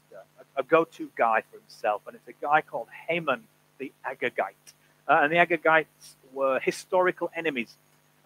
a, 0.56 0.60
a 0.60 0.62
go 0.64 0.84
to 0.84 1.08
guy 1.16 1.42
for 1.50 1.58
himself. 1.58 2.02
And 2.06 2.16
it's 2.16 2.28
a 2.28 2.44
guy 2.44 2.60
called 2.60 2.88
Haman 3.08 3.44
the 3.78 3.92
Agagite. 4.04 4.72
Uh, 5.06 5.20
and 5.22 5.32
the 5.32 5.36
Agagites 5.36 6.16
were 6.32 6.58
historical 6.58 7.30
enemies 7.36 7.76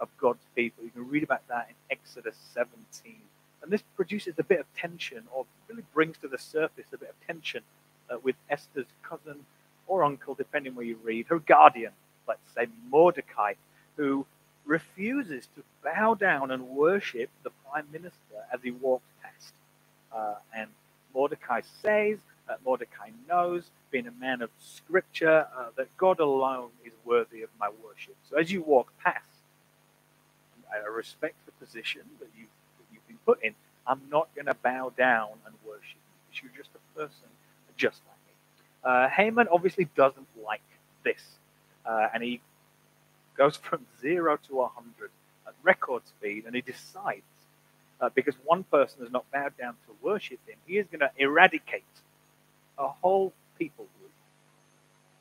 of 0.01 0.09
God's 0.19 0.45
people. 0.55 0.85
You 0.85 0.91
can 0.91 1.09
read 1.09 1.23
about 1.23 1.47
that 1.49 1.69
in 1.69 1.75
Exodus 1.91 2.37
17. 2.55 3.17
And 3.63 3.71
this 3.71 3.83
produces 3.97 4.35
a 4.39 4.45
bit 4.45 4.61
of 4.61 4.67
tension, 4.75 5.25
or 5.35 5.45
really 5.69 5.83
brings 5.93 6.17
to 6.19 6.29
the 6.29 6.39
surface 6.39 6.87
a 6.93 6.99
bit 6.99 7.11
of 7.11 7.27
tension 7.27 7.63
uh, 8.11 8.17
with 8.23 8.37
Esther's 8.49 8.87
cousin 9.03 9.45
or 9.87 10.05
uncle, 10.05 10.35
depending 10.35 10.75
where 10.75 10.85
you 10.85 10.99
read, 11.03 11.27
her 11.29 11.39
guardian, 11.39 11.93
let's 12.27 12.41
say 12.55 12.67
Mordecai, 12.91 13.55
who 13.99 14.27
refuses 14.67 15.49
to 15.57 15.65
bow 15.85 16.15
down 16.15 16.53
and 16.53 16.71
worship 16.71 17.31
the 17.45 17.51
prime 17.71 17.89
minister 17.93 18.39
as 18.55 18.61
he 18.65 18.73
walks 18.73 19.05
past. 19.23 19.55
Uh, 20.15 20.37
and 20.57 20.71
Mordecai 21.15 21.63
says, 21.83 22.19
uh, 22.49 22.55
Mordecai 22.65 23.11
knows, 23.29 23.65
being 23.91 24.09
a 24.09 24.13
man 24.13 24.43
of 24.43 24.51
scripture, 24.59 25.49
uh, 25.59 25.67
that 25.77 25.95
God 25.99 26.21
alone 26.21 26.71
is 26.87 26.95
worthy 27.05 27.43
of 27.43 27.51
my 27.61 27.71
worship. 27.85 28.17
So 28.31 28.39
as 28.39 28.53
you 28.53 28.63
walk 28.63 28.93
past, 29.05 29.25
I 30.73 30.87
respect 30.89 31.37
the 31.47 31.53
position 31.67 32.03
that 32.21 32.29
you've, 32.39 32.49
that 32.79 32.87
you've 32.95 33.09
been 33.09 33.19
put 33.27 33.45
in. 33.45 33.55
I'm 33.87 34.03
not 34.11 34.35
going 34.35 34.47
to 34.47 34.55
bow 34.55 34.93
down 34.97 35.31
and 35.47 35.55
worship 35.67 35.99
you 36.43 36.49
you're 36.49 36.57
just 36.57 36.71
a 36.75 36.99
person 36.99 37.29
just 37.77 38.01
like 38.07 38.19
me. 38.27 38.35
Uh, 38.85 39.09
Haman 39.09 39.49
obviously 39.53 39.89
doesn't 39.97 40.27
like 40.45 40.63
this, 41.05 41.23
uh, 41.87 42.09
and 42.15 42.23
he 42.23 42.41
goes 43.39 43.57
from 43.57 43.87
zero 44.01 44.37
to 44.49 44.57
100 44.57 45.11
at 45.47 45.55
record 45.63 46.03
speed, 46.07 46.45
and 46.45 46.55
he 46.55 46.61
decides, 46.61 47.23
uh, 48.01 48.11
because 48.15 48.35
one 48.45 48.65
person 48.65 49.01
has 49.01 49.11
not 49.11 49.25
bowed 49.33 49.57
down 49.57 49.75
to 49.87 49.95
worship 50.03 50.41
him, 50.47 50.57
he 50.67 50.77
is 50.77 50.87
going 50.89 51.01
to 51.01 51.11
eradicate 51.17 51.85
a 52.77 52.89
whole 52.89 53.33
people 53.59 53.87
group. 53.99 54.13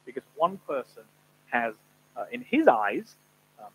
Because 0.06 0.24
one 0.36 0.60
person 0.68 1.04
has, 1.52 1.74
uh, 2.16 2.26
in 2.32 2.42
his 2.42 2.68
eyes, 2.68 3.16
um, 3.60 3.72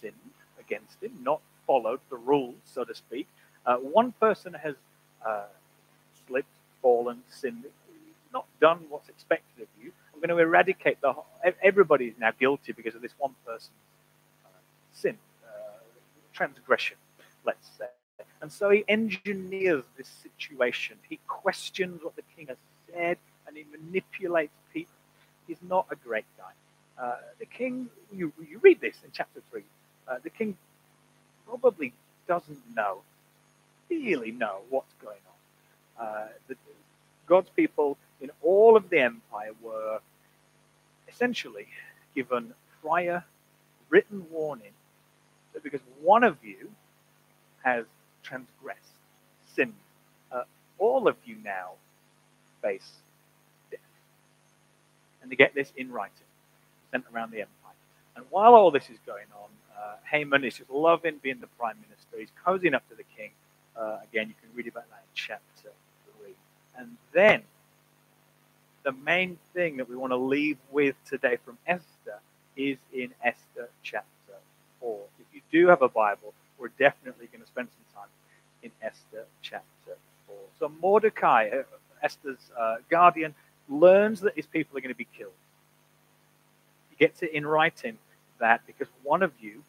sinned 0.00 0.14
against 0.60 1.02
him, 1.02 1.12
not 1.22 1.40
followed 1.66 2.00
the 2.10 2.16
rules, 2.16 2.56
so 2.64 2.84
to 2.84 2.94
speak. 2.94 3.26
Uh, 3.64 3.76
one 3.76 4.12
person 4.12 4.54
has 4.54 4.74
uh, 5.26 5.44
slipped, 6.26 6.48
fallen, 6.80 7.22
sinned, 7.28 7.64
not 8.32 8.46
done 8.60 8.84
what's 8.88 9.08
expected 9.08 9.62
of 9.62 9.68
you. 9.82 9.92
I'm 10.16 10.26
going 10.26 10.36
to 10.36 10.42
eradicate 10.42 11.00
the 11.02 11.12
whole, 11.12 11.26
everybody 11.62 12.06
is 12.06 12.14
now 12.18 12.30
guilty 12.38 12.72
because 12.72 12.94
of 12.94 13.02
this 13.02 13.12
one 13.18 13.34
person's 13.44 13.70
uh, 14.46 14.48
sin, 14.94 15.18
uh, 15.44 15.78
transgression, 16.32 16.96
let's 17.44 17.68
say. 17.78 17.86
And 18.40 18.50
so 18.50 18.70
he 18.70 18.82
engineers 18.88 19.84
this 19.98 20.08
situation. 20.22 20.96
He 21.08 21.18
questions 21.26 22.02
what 22.02 22.16
the 22.16 22.22
king 22.34 22.46
has 22.46 22.56
said 22.90 23.18
and 23.46 23.56
he 23.56 23.66
manipulates 23.70 24.54
people. 24.72 24.94
He's 25.46 25.58
not 25.68 25.86
a 25.90 25.96
great 25.96 26.24
guy. 26.38 27.02
Uh, 27.02 27.16
the 27.38 27.44
king, 27.44 27.90
you, 28.10 28.32
you 28.48 28.58
read 28.62 28.80
this 28.80 28.96
in 29.04 29.10
chapter 29.12 29.42
3, 29.50 29.62
uh, 30.08 30.16
the 30.22 30.30
king 30.30 30.56
probably 31.46 31.92
doesn't 32.26 32.58
know, 32.74 33.02
really 33.90 34.32
know 34.32 34.60
what's 34.70 34.94
going 35.02 35.18
on. 35.98 36.06
Uh, 36.06 36.28
the, 36.48 36.56
God's 37.26 37.50
people 37.50 37.98
in 38.20 38.30
all 38.42 38.76
of 38.76 38.88
the 38.90 39.00
empire 39.00 39.52
were 39.62 40.00
essentially 41.08 41.66
given 42.14 42.54
prior 42.82 43.24
written 43.90 44.26
warning 44.30 44.72
that 45.52 45.62
because 45.62 45.80
one 46.02 46.24
of 46.24 46.36
you 46.42 46.70
has 47.62 47.84
transgressed, 48.22 48.80
sinned, 49.54 49.74
uh, 50.32 50.42
all 50.78 51.08
of 51.08 51.16
you 51.24 51.36
now 51.42 51.72
face 52.62 52.90
death. 53.70 53.80
And 55.22 55.30
they 55.30 55.36
get 55.36 55.54
this 55.54 55.72
in 55.76 55.90
writing, 55.90 56.12
sent 56.90 57.04
around 57.12 57.30
the 57.30 57.40
empire. 57.40 57.52
And 58.16 58.24
while 58.30 58.54
all 58.54 58.70
this 58.70 58.88
is 58.90 58.98
going 59.06 59.26
on, 59.38 59.48
uh, 59.78 59.96
Haman 60.10 60.44
is 60.44 60.56
just 60.56 60.70
loving 60.70 61.18
being 61.22 61.40
the 61.40 61.46
prime 61.58 61.76
minister. 61.88 62.18
He's 62.18 62.32
cozying 62.46 62.74
up 62.74 62.88
to 62.88 62.94
the 62.94 63.04
king. 63.16 63.30
Uh, 63.76 63.98
again, 64.10 64.28
you 64.28 64.34
can 64.40 64.48
read 64.54 64.66
about 64.66 64.88
that 64.88 65.02
in 65.02 65.14
chapter 65.14 65.70
3. 66.22 66.32
And 66.78 66.96
then, 67.12 67.42
the 68.86 68.92
main 68.92 69.36
thing 69.52 69.78
that 69.78 69.88
we 69.88 69.96
want 69.96 70.12
to 70.12 70.16
leave 70.16 70.58
with 70.70 70.94
today 71.10 71.38
from 71.44 71.58
Esther 71.66 72.20
is 72.56 72.78
in 72.94 73.12
Esther 73.22 73.68
chapter 73.82 74.06
4. 74.78 75.00
If 75.18 75.26
you 75.34 75.40
do 75.50 75.66
have 75.66 75.82
a 75.82 75.88
Bible, 75.88 76.32
we're 76.56 76.70
definitely 76.78 77.26
going 77.26 77.40
to 77.40 77.48
spend 77.48 77.66
some 77.68 78.00
time 78.00 78.08
in 78.62 78.70
Esther 78.80 79.26
chapter 79.42 79.96
4. 80.28 80.36
So 80.60 80.70
Mordecai, 80.80 81.50
Esther's 82.00 82.38
uh, 82.56 82.76
guardian, 82.88 83.34
learns 83.68 84.20
that 84.20 84.36
his 84.36 84.46
people 84.46 84.78
are 84.78 84.80
going 84.80 84.94
to 84.94 84.96
be 84.96 85.08
killed. 85.18 85.32
He 86.90 87.04
gets 87.04 87.24
it 87.24 87.32
in 87.32 87.44
writing 87.44 87.98
that 88.38 88.64
because 88.68 88.86
one 89.02 89.24
of 89.24 89.32
you, 89.40 89.64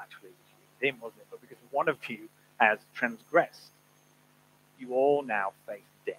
actually 0.00 0.30
it 0.30 0.34
was 0.80 0.88
him, 0.88 0.96
wasn't 1.02 1.20
it? 1.20 1.26
But 1.30 1.42
because 1.42 1.58
one 1.70 1.90
of 1.90 1.98
you 2.08 2.30
has 2.58 2.78
transgressed, 2.94 3.72
you 4.80 4.94
all 4.94 5.22
now 5.22 5.52
face 5.66 5.82
death. 6.06 6.16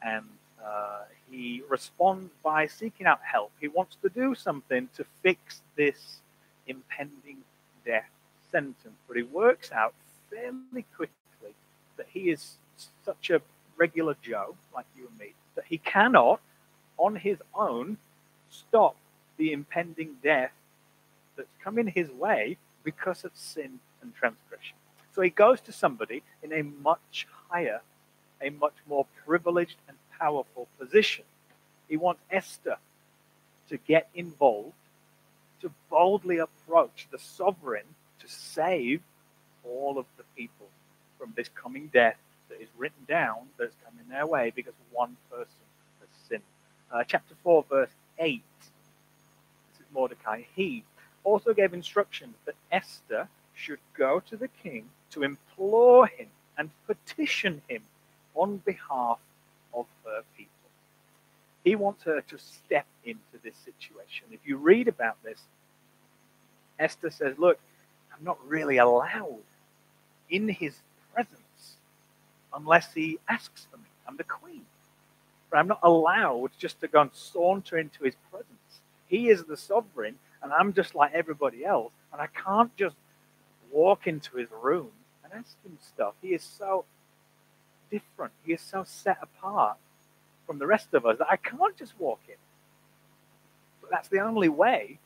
And 0.00 0.24
uh, 0.64 1.02
he 1.30 1.62
responds 1.68 2.30
by 2.42 2.66
seeking 2.66 3.06
out 3.06 3.20
help. 3.22 3.52
He 3.60 3.68
wants 3.68 3.96
to 4.02 4.08
do 4.08 4.34
something 4.34 4.88
to 4.96 5.04
fix 5.22 5.62
this 5.76 6.20
impending 6.66 7.38
death 7.84 8.10
sentence, 8.50 8.98
but 9.06 9.16
he 9.16 9.22
works 9.22 9.72
out 9.72 9.94
fairly 10.30 10.84
quickly 10.96 11.54
that 11.96 12.06
he 12.12 12.30
is 12.30 12.54
such 13.04 13.30
a 13.30 13.40
regular 13.76 14.16
Joe, 14.22 14.54
like 14.74 14.86
you 14.96 15.06
and 15.08 15.18
me, 15.18 15.34
that 15.54 15.64
he 15.68 15.78
cannot, 15.78 16.40
on 16.98 17.16
his 17.16 17.38
own, 17.54 17.96
stop 18.50 18.96
the 19.36 19.52
impending 19.52 20.16
death 20.22 20.52
that's 21.36 21.48
coming 21.62 21.86
his 21.86 22.10
way 22.10 22.58
because 22.84 23.24
of 23.24 23.30
sin 23.34 23.80
and 24.02 24.14
transgression. 24.14 24.76
So 25.14 25.22
he 25.22 25.30
goes 25.30 25.60
to 25.62 25.72
somebody 25.72 26.22
in 26.42 26.52
a 26.52 26.62
much 26.62 27.26
higher, 27.48 27.80
a 28.40 28.50
much 28.50 28.74
more 28.88 29.06
privileged 29.26 29.76
and 29.88 29.96
powerful 30.20 30.68
position. 30.78 31.24
He 31.88 31.96
wants 31.96 32.20
Esther 32.30 32.76
to 33.68 33.76
get 33.78 34.08
involved, 34.14 34.74
to 35.62 35.70
boldly 35.88 36.38
approach 36.38 37.08
the 37.10 37.18
sovereign 37.18 37.84
to 38.20 38.28
save 38.28 39.00
all 39.64 39.98
of 39.98 40.06
the 40.16 40.24
people 40.36 40.66
from 41.18 41.32
this 41.36 41.48
coming 41.54 41.88
death 41.92 42.16
that 42.48 42.60
is 42.60 42.68
written 42.76 43.04
down 43.08 43.38
that's 43.58 43.74
coming 43.84 44.06
their 44.08 44.26
way 44.26 44.52
because 44.54 44.74
one 44.92 45.16
person 45.30 45.48
has 46.00 46.08
sinned. 46.28 46.42
Uh, 46.92 47.04
chapter 47.06 47.34
4, 47.42 47.64
verse 47.70 47.90
8. 48.18 48.42
This 48.60 49.80
is 49.80 49.86
Mordecai. 49.94 50.42
He 50.54 50.84
also 51.24 51.54
gave 51.54 51.72
instructions 51.72 52.34
that 52.46 52.54
Esther 52.72 53.28
should 53.54 53.78
go 53.96 54.20
to 54.20 54.36
the 54.36 54.48
king 54.48 54.88
to 55.10 55.22
implore 55.22 56.06
him 56.06 56.28
and 56.58 56.70
petition 56.86 57.62
him 57.68 57.82
on 58.34 58.58
behalf 58.58 59.18
of 59.74 59.86
her 60.04 60.22
people. 60.36 60.52
He 61.64 61.76
wants 61.76 62.04
her 62.04 62.22
to 62.22 62.38
step 62.38 62.86
into 63.04 63.38
this 63.44 63.56
situation. 63.56 64.26
If 64.32 64.40
you 64.44 64.56
read 64.58 64.88
about 64.88 65.22
this, 65.24 65.40
Esther 66.78 67.10
says, 67.10 67.38
Look, 67.38 67.58
I'm 68.16 68.24
not 68.24 68.38
really 68.48 68.78
allowed 68.78 69.42
in 70.30 70.48
his 70.48 70.76
presence 71.14 71.76
unless 72.54 72.94
he 72.94 73.18
asks 73.28 73.66
for 73.70 73.78
me. 73.78 73.84
I'm 74.08 74.16
the 74.16 74.24
queen. 74.24 74.62
but 75.50 75.58
I'm 75.58 75.68
not 75.68 75.80
allowed 75.82 76.50
just 76.58 76.80
to 76.80 76.88
go 76.88 77.02
and 77.02 77.10
saunter 77.14 77.78
into 77.78 78.04
his 78.04 78.14
presence. 78.30 78.48
He 79.08 79.28
is 79.28 79.44
the 79.44 79.56
sovereign, 79.56 80.16
and 80.42 80.52
I'm 80.52 80.72
just 80.72 80.94
like 80.94 81.12
everybody 81.14 81.64
else, 81.64 81.92
and 82.12 82.20
I 82.20 82.28
can't 82.28 82.74
just 82.76 82.96
walk 83.72 84.06
into 84.06 84.36
his 84.36 84.48
room 84.62 84.90
and 85.24 85.32
ask 85.32 85.56
him 85.64 85.78
stuff. 85.82 86.14
He 86.22 86.28
is 86.30 86.42
so 86.42 86.84
different. 87.90 88.32
He 88.44 88.52
is 88.52 88.60
so 88.60 88.84
set 88.84 89.18
apart 89.22 89.76
from 90.46 90.58
the 90.58 90.66
rest 90.66 90.94
of 90.94 91.06
us 91.06 91.18
that 91.18 91.28
I 91.30 91.36
can't 91.36 91.76
just 91.76 91.92
walk 91.98 92.20
in. 92.28 92.34
But 93.80 93.90
that's 93.90 94.08
the 94.08 94.20
only 94.20 94.48
way 94.48 94.98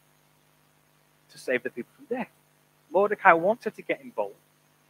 to 1.30 1.38
save 1.38 1.62
the 1.62 1.70
people 1.70 1.90
from 1.96 2.16
death. 2.16 2.30
Mordecai 2.90 3.32
wants 3.32 3.64
her 3.64 3.70
to 3.72 3.82
get 3.82 4.00
involved, 4.00 4.36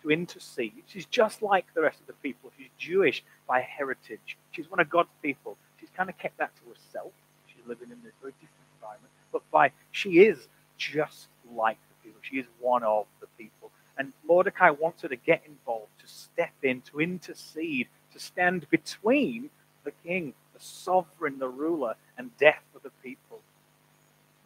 to 0.02 0.10
intercede. 0.10 0.82
She's 0.86 1.06
just 1.06 1.42
like 1.42 1.66
the 1.74 1.82
rest 1.82 2.00
of 2.00 2.06
the 2.06 2.12
people. 2.14 2.52
She's 2.56 2.68
Jewish 2.78 3.24
by 3.48 3.60
heritage. 3.62 4.36
She's 4.52 4.70
one 4.70 4.80
of 4.80 4.90
God's 4.90 5.08
people. 5.22 5.56
She's 5.80 5.88
kind 5.96 6.10
of 6.10 6.18
kept 6.18 6.38
that 6.38 6.52
to 6.56 6.62
herself. 6.68 7.12
She's 7.46 7.66
living 7.66 7.90
in 7.90 7.98
this 8.04 8.12
very 8.20 8.32
different 8.32 8.68
environment. 8.78 9.12
But 9.32 9.42
by 9.50 9.72
she 9.90 10.20
is 10.20 10.48
just 10.76 11.28
like 11.54 11.78
the 11.88 12.08
people. 12.08 12.20
She 12.22 12.36
is 12.36 12.46
one 12.60 12.82
of 12.82 13.06
the 13.20 13.26
people. 13.38 13.63
And 13.96 14.12
Mordecai 14.26 14.70
wants 14.70 15.02
her 15.02 15.08
to 15.08 15.16
get 15.16 15.42
involved, 15.46 15.90
to 16.00 16.08
step 16.08 16.52
in, 16.62 16.80
to 16.82 17.00
intercede, 17.00 17.88
to 18.12 18.18
stand 18.18 18.68
between 18.70 19.50
the 19.84 19.92
king, 20.04 20.34
the 20.52 20.60
sovereign, 20.60 21.38
the 21.38 21.48
ruler, 21.48 21.94
and 22.18 22.36
death 22.38 22.62
for 22.72 22.80
the 22.80 22.90
people. 23.02 23.40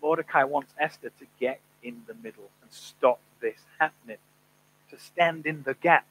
Mordecai 0.02 0.45
wants 0.45 0.73
Esther 0.78 1.11
to 1.19 1.26
get 1.40 1.61
in 1.83 2.02
the 2.07 2.14
middle 2.14 2.50
and 2.62 2.73
stop 2.73 3.21
this 3.40 3.59
happening, 3.78 4.19
to 4.90 4.99
stand 4.99 5.47
in 5.47 5.62
the 5.62 5.75
gap, 5.75 6.07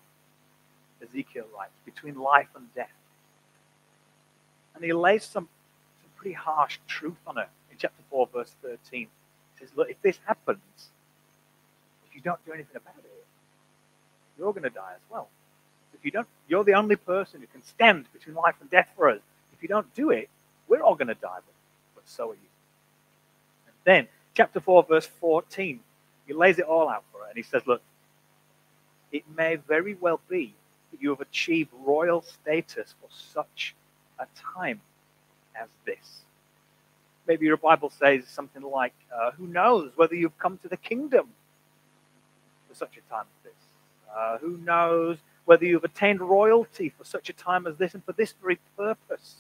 Ezekiel 1.01 1.46
writes, 1.56 1.74
between 1.86 2.15
life 2.15 2.48
and 2.56 2.74
death. 2.74 2.89
And 4.75 4.84
he 4.84 4.94
lays 4.94 5.24
some, 5.24 5.48
some 6.01 6.12
pretty 6.15 6.34
harsh 6.34 6.79
truth 6.88 7.17
on 7.25 7.36
her 7.36 7.48
in 7.72 7.77
chapter 7.77 8.01
4, 8.10 8.29
verse 8.34 8.56
13. 8.62 8.77
He 9.01 9.08
says, 9.60 9.70
Look, 9.75 9.89
if 9.89 10.01
this 10.01 10.20
happens, 10.25 10.89
if 12.08 12.15
you 12.15 12.22
don't 12.22 12.44
do 12.46 12.53
anything 12.53 12.75
about 12.75 12.96
it, 13.00 13.17
you're 14.38 14.53
going 14.53 14.63
to 14.63 14.70
die 14.70 14.94
as 14.96 15.01
well. 15.10 15.29
If 15.94 16.06
you 16.06 16.12
don't, 16.12 16.27
you're 16.48 16.63
the 16.63 16.74
only 16.74 16.96
person 16.96 17.41
who 17.41 17.48
can 17.48 17.63
stand 17.63 18.06
between 18.13 18.36
life 18.36 18.56
and 18.62 18.70
death 18.70 18.89
for 18.96 19.10
us. 19.10 19.20
If 19.53 19.62
you 19.62 19.67
don't 19.67 19.91
do 19.96 20.12
it, 20.12 20.29
we're 20.67 20.82
all 20.82 20.96
going 20.96 21.08
to 21.08 21.15
die, 21.15 21.39
but, 21.96 22.03
so 22.06 22.32
are 22.32 22.34
you. 22.34 22.39
And 23.65 23.75
then, 23.84 24.08
chapter 24.34 24.60
4, 24.60 24.84
verse 24.84 25.06
14, 25.06 25.79
he 26.27 26.34
lays 26.34 26.60
it 26.60 26.65
all 26.65 26.88
out 26.89 27.03
for 27.12 27.22
her, 27.22 27.27
and 27.27 27.38
he 27.38 27.44
says, 27.44 27.63
Look, 27.65 27.82
it 29.12 29.24
may 29.36 29.56
very 29.56 29.96
well 29.96 30.20
be 30.29 30.53
that 30.91 31.01
you 31.01 31.10
have 31.10 31.22
achieved 31.22 31.72
royal 31.86 32.22
status 32.22 32.94
for 33.01 33.08
such 33.10 33.75
a 34.20 34.27
time 34.56 34.82
as 35.60 35.67
this. 35.86 36.22
Maybe 37.27 37.46
your 37.46 37.58
Bible 37.58 37.89
says 37.89 38.25
something 38.27 38.62
like, 38.62 38.94
uh, 39.13 39.32
Who 39.32 39.48
knows 39.48 39.91
whether 39.96 40.15
you've 40.15 40.38
come 40.38 40.58
to 40.60 40.67
the 40.67 40.77
kingdom 40.77 41.27
for 42.67 42.75
such 42.75 42.98
a 42.98 43.13
time 43.13 43.25
as 43.39 43.51
this? 43.51 43.67
Uh, 44.18 44.40
who 44.40 44.58
knows 44.58 45.18
whether 45.46 45.64
you've 45.64 45.84
attained 45.84 46.20
royalty 46.20 46.90
for 46.90 47.04
such 47.04 47.30
a 47.30 47.34
time 47.34 47.68
as 47.68 47.78
this 47.78 47.94
and 47.94 48.04
for 48.04 48.14
this 48.14 48.34
very 48.42 48.58
purpose? 48.76 49.36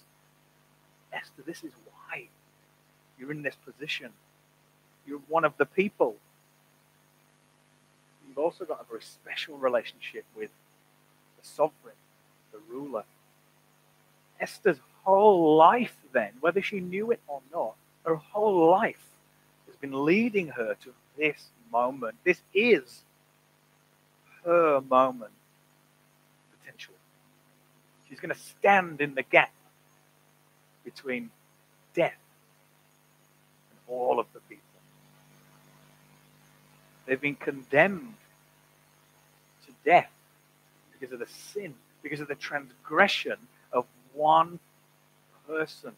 Esther, 1.11 1.41
this 1.45 1.63
is 1.63 1.71
why 1.85 2.27
you're 3.17 3.31
in 3.31 3.41
this 3.41 3.55
position. 3.65 4.11
You're 5.07 5.21
one 5.29 5.45
of 5.45 5.57
the 5.57 5.65
people. 5.65 6.15
You've 8.27 8.37
also 8.37 8.65
got 8.65 8.79
a 8.81 8.85
very 8.87 9.01
special 9.01 9.57
relationship 9.57 10.25
with 10.35 10.51
the 11.41 11.47
sovereign, 11.47 11.95
the 12.51 12.59
ruler. 12.69 13.03
Esther's 14.39 14.79
whole 15.03 15.55
life, 15.55 15.95
then, 16.11 16.33
whether 16.39 16.61
she 16.61 16.81
knew 16.81 17.09
it 17.11 17.21
or 17.27 17.41
not, 17.51 17.73
her 18.05 18.15
whole 18.15 18.69
life 18.69 19.09
has 19.65 19.75
been 19.77 20.05
leading 20.05 20.49
her 20.49 20.75
to 20.83 20.93
this 21.17 21.47
moment. 21.71 22.15
This 22.23 22.41
is 22.53 23.01
her 24.47 24.81
moment, 24.81 25.31
potential. 26.59 26.93
She's 28.07 28.19
going 28.19 28.33
to 28.33 28.39
stand 28.39 29.01
in 29.01 29.13
the 29.13 29.23
gap 29.23 29.51
between 30.85 31.29
death 31.93 32.15
and 33.69 33.79
all 33.93 34.21
of 34.21 34.27
the 34.33 34.39
people. 34.41 34.63
They've 37.05 37.19
been 37.19 37.35
condemned 37.35 38.13
to 39.65 39.73
death 39.83 40.09
because 40.93 41.13
of 41.13 41.19
the 41.19 41.27
sin, 41.27 41.73
because 42.01 42.21
of 42.21 42.29
the 42.29 42.35
transgression 42.35 43.35
of 43.73 43.85
one 44.13 44.59
person. 45.45 45.91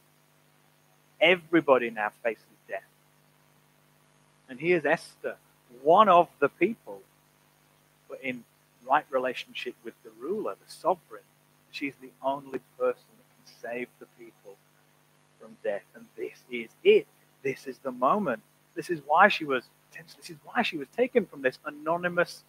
Everybody 1.22 1.92
now 1.92 2.12
faces 2.24 2.44
death. 2.68 2.82
And 4.50 4.60
here's 4.60 4.86
Esther, 4.86 5.36
one 5.84 6.10
of 6.10 6.30
the 6.40 6.50
people 6.50 7.02
but 8.10 8.22
in 8.22 8.44
right 8.90 9.06
relationship 9.10 9.76
with 9.84 9.94
the 10.04 10.10
ruler, 10.20 10.56
the 10.56 10.72
sovereign, 10.72 11.24
she's 11.72 11.94
the 12.02 12.12
only 12.24 12.60
person 12.78 13.10
that 13.18 13.30
can 13.36 13.72
save 13.72 13.88
the 14.00 14.08
people 14.18 14.56
from 15.40 15.56
death. 15.64 15.84
And 15.96 16.06
this 16.18 16.44
is 16.52 16.70
it. 16.84 17.08
This 17.44 17.68
is 17.68 17.78
the 17.80 17.92
moment. 17.92 18.42
This 18.76 18.90
is 18.90 19.00
why 19.06 19.28
she 19.28 19.46
was 19.46 19.64
this 20.18 20.30
is 20.30 20.38
why 20.44 20.62
she 20.62 20.78
was 20.78 20.88
taken 20.96 21.26
from 21.26 21.42
this 21.42 21.58
anonymous, 21.66 22.44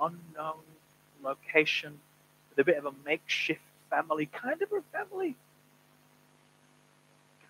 unknown 0.00 0.60
location 1.22 1.98
with 2.50 2.58
a 2.58 2.64
bit 2.64 2.76
of 2.78 2.86
a 2.86 2.92
makeshift 3.04 3.60
family, 3.90 4.26
kind 4.26 4.60
of 4.60 4.72
a 4.72 4.82
family, 4.92 5.36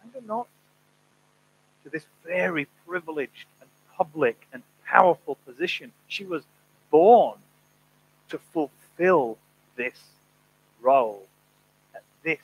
kind 0.01 0.15
of 0.15 0.27
not, 0.27 0.47
to 1.85 1.91
this 1.91 2.07
very 2.25 2.67
privileged 2.87 3.47
and 3.61 3.71
public 3.97 4.47
and 4.53 4.63
powerful 4.85 5.37
position. 5.47 5.93
She 6.07 6.25
was 6.25 6.43
born 6.91 7.39
to 8.29 8.39
fulfill 8.53 9.39
this 9.77 9.99
role 10.81 11.27
at 11.95 12.03
this 12.23 12.41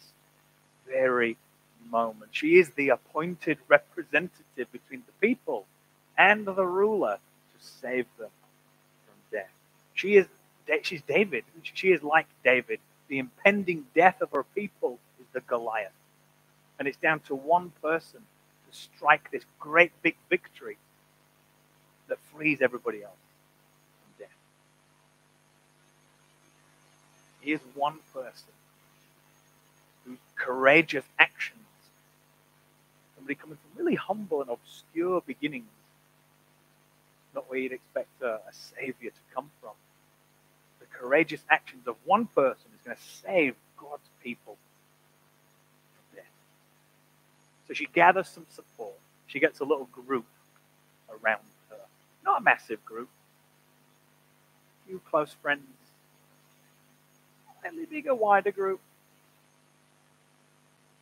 very 0.89 1.37
moment. 1.91 2.31
She 2.33 2.59
is 2.59 2.71
the 2.71 2.91
appointed 2.91 3.59
representative 3.69 4.71
between 4.73 5.03
the 5.07 5.27
people 5.27 5.67
and 6.17 6.47
the 6.47 6.65
ruler 6.65 7.17
to 7.17 7.67
save 7.67 8.07
them 8.19 8.31
from 9.07 9.15
death. 9.31 9.51
She 9.95 10.17
is 10.17 10.27
she's 10.83 11.03
David. 11.03 11.45
She 11.63 11.89
is 11.89 12.03
like 12.03 12.27
David. 12.45 12.81
The 13.09 13.19
impending 13.19 13.87
death 13.95 14.21
of 14.23 14.31
her 14.33 14.45
people 14.55 14.99
is 15.21 15.27
the 15.33 15.41
Goliath. 15.41 15.93
And 16.79 16.89
it's 16.89 16.97
down 16.97 17.21
to 17.21 17.35
one 17.35 17.73
person 17.83 18.21
to 18.21 18.77
strike 18.77 19.31
this 19.31 19.45
great 19.61 19.93
big 20.03 20.17
victory 20.31 20.79
that 22.09 22.19
frees 22.35 22.61
everybody 22.61 23.03
else. 23.03 23.13
He 27.43 27.53
is 27.53 27.61
one 27.75 27.99
person 28.15 28.53
whose 30.07 30.19
courageous 30.37 31.05
actions, 31.19 31.59
somebody 33.17 33.35
coming 33.35 33.57
from 33.57 33.85
really 33.85 33.97
humble 33.97 34.41
and 34.41 34.51
obscure 34.51 35.21
beginnings, 35.27 35.67
not 37.35 37.51
where 37.51 37.59
you'd 37.59 37.73
expect 37.73 38.09
a, 38.23 38.35
a 38.35 38.53
savior 38.53 39.11
to 39.11 39.35
come 39.35 39.51
from. 39.61 39.73
The 40.79 40.87
courageous 40.87 41.43
actions 41.51 41.89
of 41.89 41.97
one 42.05 42.27
person 42.27 42.67
is 42.75 42.87
going 42.87 42.97
to 42.97 43.03
save 43.03 43.57
God's 43.77 44.09
people 44.23 44.57
from 45.95 46.17
death. 46.17 46.25
So 47.67 47.75
she 47.75 47.87
gathers 47.87 48.29
some 48.29 48.47
support. 48.51 48.95
She 49.27 49.41
gets 49.41 49.59
a 49.59 49.65
little 49.65 49.89
group 50.07 50.27
around 51.11 51.43
her. 51.71 51.77
Not 52.25 52.41
a 52.41 52.45
massive 52.45 52.85
group. 52.85 53.09
A 54.85 54.89
few 54.89 55.01
close 55.11 55.35
friends 55.43 55.63
slightly 57.63 57.87
bigger, 57.87 58.15
wider 58.15 58.51
group. 58.51 58.81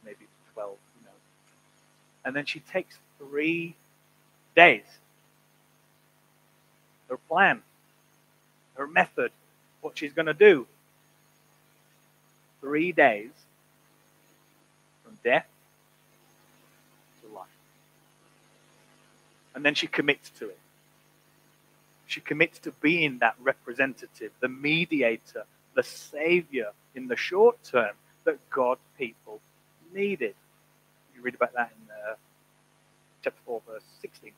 Maybe 0.05 0.27
12, 0.55 0.71
you 0.71 1.07
know. 1.07 1.13
And 2.25 2.37
then 2.37 2.45
she 2.45 2.61
takes 2.61 2.97
three 3.19 3.75
days. 4.55 4.85
Her 7.09 7.17
plan, 7.17 7.63
her 8.77 8.87
method, 8.87 9.33
what 9.81 9.99
she's 9.99 10.13
going 10.13 10.27
to 10.27 10.35
do. 10.35 10.67
Three 12.61 12.93
days 12.93 13.31
from 15.03 15.19
death 15.25 15.47
to 17.23 17.35
life. 17.35 17.47
And 19.55 19.65
then 19.65 19.75
she 19.75 19.87
commits 19.87 20.31
to 20.39 20.51
it. 20.51 20.59
She 22.07 22.21
commits 22.21 22.59
to 22.61 22.73
being 22.81 23.19
that 23.19 23.35
representative, 23.41 24.33
the 24.41 24.49
mediator 24.49 25.45
the 25.81 25.85
Savior 25.89 26.73
in 26.95 27.09
the 27.09 27.17
short 27.17 27.57
term 27.65 27.95
that 28.25 28.39
God's 28.51 28.83
people 28.99 29.41
needed. 29.95 30.35
You 31.17 31.23
read 31.23 31.35
about 31.35 31.55
that 31.55 31.73
in 31.75 31.91
uh, 31.91 32.17
chapter 33.25 33.41
4, 33.47 33.63
verse 33.67 33.83
16. 34.03 34.31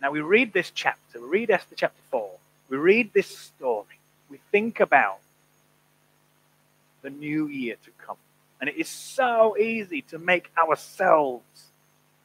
Now 0.00 0.10
we 0.10 0.22
read 0.22 0.54
this 0.54 0.70
chapter, 0.70 1.20
we 1.20 1.26
read 1.26 1.50
Esther 1.50 1.74
chapter 1.76 2.00
4, 2.10 2.30
we 2.70 2.78
read 2.78 3.12
this 3.12 3.26
story, 3.26 3.98
we 4.30 4.38
think 4.50 4.80
about 4.80 5.20
the 7.02 7.10
new 7.10 7.48
year 7.48 7.76
to 7.84 7.90
come. 8.06 8.16
And 8.62 8.70
it 8.70 8.78
is 8.78 8.88
so 8.88 9.58
easy 9.58 10.00
to 10.08 10.18
make 10.18 10.50
ourselves 10.56 11.44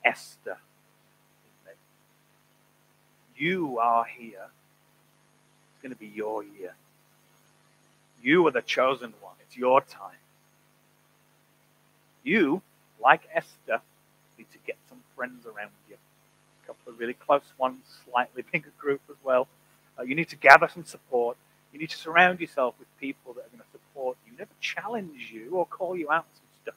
Esther. 0.06 0.58
You 3.36 3.80
are 3.80 4.06
here. 4.06 4.47
Going 5.82 5.94
to 5.94 6.00
be 6.00 6.08
your 6.08 6.44
year. 6.44 6.74
You 8.22 8.46
are 8.48 8.52
the 8.52 8.62
chosen 8.62 9.13
one. 9.22 9.36
It's 9.42 9.56
your 9.56 9.82
time. 9.82 10.18
You, 12.24 12.62
like 13.02 13.22
Esther, 13.34 13.82
need 14.38 14.52
to 14.52 14.58
get 14.68 14.76
some 14.89 15.00
friends 15.15 15.46
around 15.46 15.72
you. 15.89 15.96
A 16.63 16.68
couple 16.68 16.92
of 16.92 17.00
really 17.00 17.13
close 17.13 17.54
ones, 17.58 17.80
slightly 18.10 18.44
bigger 18.52 18.72
group 18.78 19.02
as 19.10 19.15
well. 19.24 19.48
Uh, 19.98 20.04
you 20.04 20.15
need 20.15 20.30
to 20.30 20.36
gather 20.36 20.68
some 20.68 20.84
support. 20.84 21.38
You 21.72 21.80
need 21.80 21.89
to 21.92 21.98
surround 21.98 22.39
yourself 22.39 22.76
with 22.80 22.88
people 23.00 23.34
that 23.34 23.42
are 23.42 23.50
going 23.50 23.60
to 23.60 23.72
support 23.72 24.18
you, 24.26 24.34
never 24.38 24.52
challenge 24.60 25.32
you 25.32 25.52
or 25.52 25.65
call 25.65 25.96
you 25.96 26.12
out 26.12 26.26
some 26.34 26.46
stuff. 26.63 26.76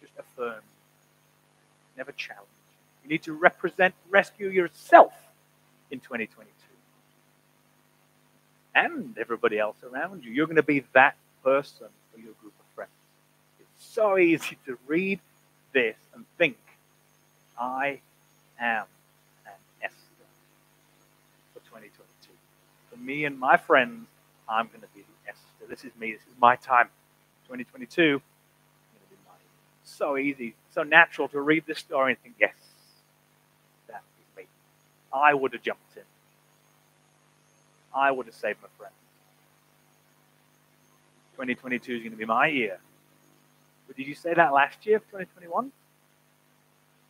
Just 0.00 0.12
affirm. 0.18 0.62
Never 1.96 2.12
challenge. 2.12 2.46
You 3.04 3.10
need 3.10 3.22
to 3.24 3.32
represent, 3.32 3.94
rescue 4.10 4.48
yourself 4.48 5.12
in 5.90 6.00
2022 6.00 6.59
and 8.84 9.16
everybody 9.18 9.58
else 9.58 9.76
around 9.82 10.24
you. 10.24 10.32
You're 10.32 10.46
going 10.46 10.56
to 10.56 10.62
be 10.62 10.84
that 10.94 11.16
person 11.42 11.88
for 12.12 12.18
your 12.18 12.32
group 12.40 12.54
of 12.58 12.66
friends. 12.74 12.90
It's 13.58 13.86
so 13.94 14.18
easy 14.18 14.58
to 14.66 14.78
read 14.86 15.20
this 15.72 15.96
and 16.14 16.24
think, 16.38 16.56
I 17.58 18.00
am 18.58 18.84
an 19.46 19.52
Esther 19.82 20.26
for 21.52 21.60
2022. 21.60 22.32
For 22.90 22.96
me 22.98 23.24
and 23.24 23.38
my 23.38 23.56
friends, 23.56 24.06
I'm 24.48 24.68
going 24.68 24.80
to 24.80 24.88
be 24.94 25.00
the 25.00 25.30
Esther. 25.30 25.66
This 25.68 25.84
is 25.84 25.92
me. 26.00 26.12
This 26.12 26.22
is 26.22 26.40
my 26.40 26.56
time. 26.56 26.88
2022, 27.48 28.22
so 29.82 30.16
easy, 30.16 30.54
so 30.72 30.84
natural 30.84 31.28
to 31.28 31.40
read 31.40 31.64
this 31.66 31.78
story 31.78 32.12
and 32.12 32.22
think, 32.22 32.36
yes, 32.40 32.54
that 33.88 34.02
is 34.20 34.36
me. 34.36 34.44
I 35.12 35.34
would 35.34 35.52
have 35.52 35.62
jumped 35.62 35.96
in. 35.96 36.02
I 37.94 38.10
would 38.10 38.26
have 38.26 38.34
saved 38.34 38.58
my 38.62 38.68
friend. 38.78 38.94
2022 41.34 41.94
is 41.94 42.00
going 42.00 42.10
to 42.12 42.16
be 42.16 42.24
my 42.24 42.46
year. 42.46 42.78
But 43.86 43.96
did 43.96 44.06
you 44.06 44.14
say 44.14 44.34
that 44.34 44.52
last 44.52 44.84
year 44.86 45.00
for 45.00 45.06
2021? 45.06 45.72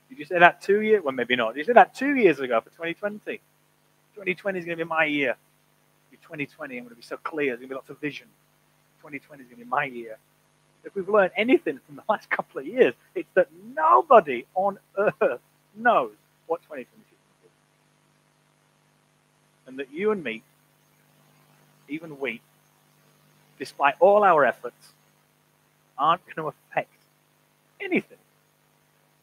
Did 0.08 0.18
you 0.18 0.24
say 0.24 0.38
that 0.38 0.60
two 0.60 0.80
years? 0.80 1.02
Well, 1.04 1.14
maybe 1.14 1.36
not. 1.36 1.54
Did 1.54 1.60
you 1.60 1.64
say 1.64 1.72
that 1.74 1.94
two 1.94 2.14
years 2.14 2.40
ago 2.40 2.60
for 2.60 2.70
2020? 2.70 3.40
2020 4.14 4.58
is 4.58 4.64
going 4.64 4.78
to 4.78 4.84
be 4.84 4.88
my 4.88 5.04
year. 5.04 5.36
2020, 6.30 6.76
I'm 6.76 6.84
going 6.84 6.90
to 6.90 6.96
be 6.96 7.02
so 7.02 7.16
clear. 7.16 7.48
There's 7.48 7.58
going 7.58 7.68
to 7.68 7.74
be 7.74 7.74
lots 7.74 7.90
of 7.90 7.98
vision. 7.98 8.28
2020 8.98 9.42
is 9.42 9.48
going 9.48 9.58
to 9.58 9.64
be 9.64 9.68
my 9.68 9.84
year. 9.84 10.16
If 10.84 10.94
we've 10.94 11.08
learned 11.08 11.32
anything 11.36 11.80
from 11.86 11.96
the 11.96 12.02
last 12.08 12.30
couple 12.30 12.60
of 12.60 12.66
years, 12.66 12.94
it's 13.14 13.28
that 13.34 13.48
nobody 13.74 14.46
on 14.54 14.78
earth 14.96 15.40
knows 15.76 16.12
what 16.46 16.62
2022 16.62 16.88
is 16.88 16.94
going 16.96 17.36
to 17.36 17.42
be. 17.42 17.48
And 19.66 19.78
that 19.80 19.92
you 19.92 20.12
and 20.12 20.22
me 20.22 20.42
even 21.90 22.18
we, 22.18 22.40
despite 23.58 23.94
all 24.00 24.24
our 24.24 24.44
efforts, 24.44 24.92
aren't 25.98 26.24
going 26.24 26.36
to 26.36 26.46
affect 26.46 26.94
anything 27.80 28.18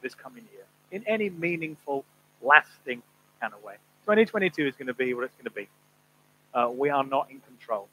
this 0.01 0.13
coming 0.13 0.43
year 0.53 0.63
in 0.91 1.03
any 1.07 1.29
meaningful, 1.29 2.05
lasting 2.41 3.01
kind 3.41 3.53
of 3.53 3.63
way. 3.63 3.75
2022 4.05 4.67
is 4.67 4.75
going 4.75 4.87
to 4.87 4.93
be 4.93 5.13
what 5.13 5.25
it's 5.25 5.35
going 5.35 5.45
to 5.45 5.51
be. 5.51 5.67
Uh, 6.53 6.69
we 6.69 6.89
are 6.89 7.03
not 7.03 7.29
in 7.29 7.39
control 7.41 7.87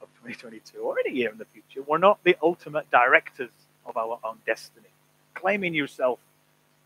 of 0.00 0.08
2022 0.22 0.78
or 0.78 0.98
any 0.98 1.14
year 1.14 1.30
in 1.30 1.38
the 1.38 1.44
future. 1.46 1.84
We're 1.86 1.98
not 1.98 2.18
the 2.24 2.36
ultimate 2.42 2.90
directors 2.90 3.50
of 3.84 3.96
our 3.96 4.18
own 4.24 4.38
destiny. 4.46 4.86
Claiming 5.34 5.74
yourself 5.74 6.18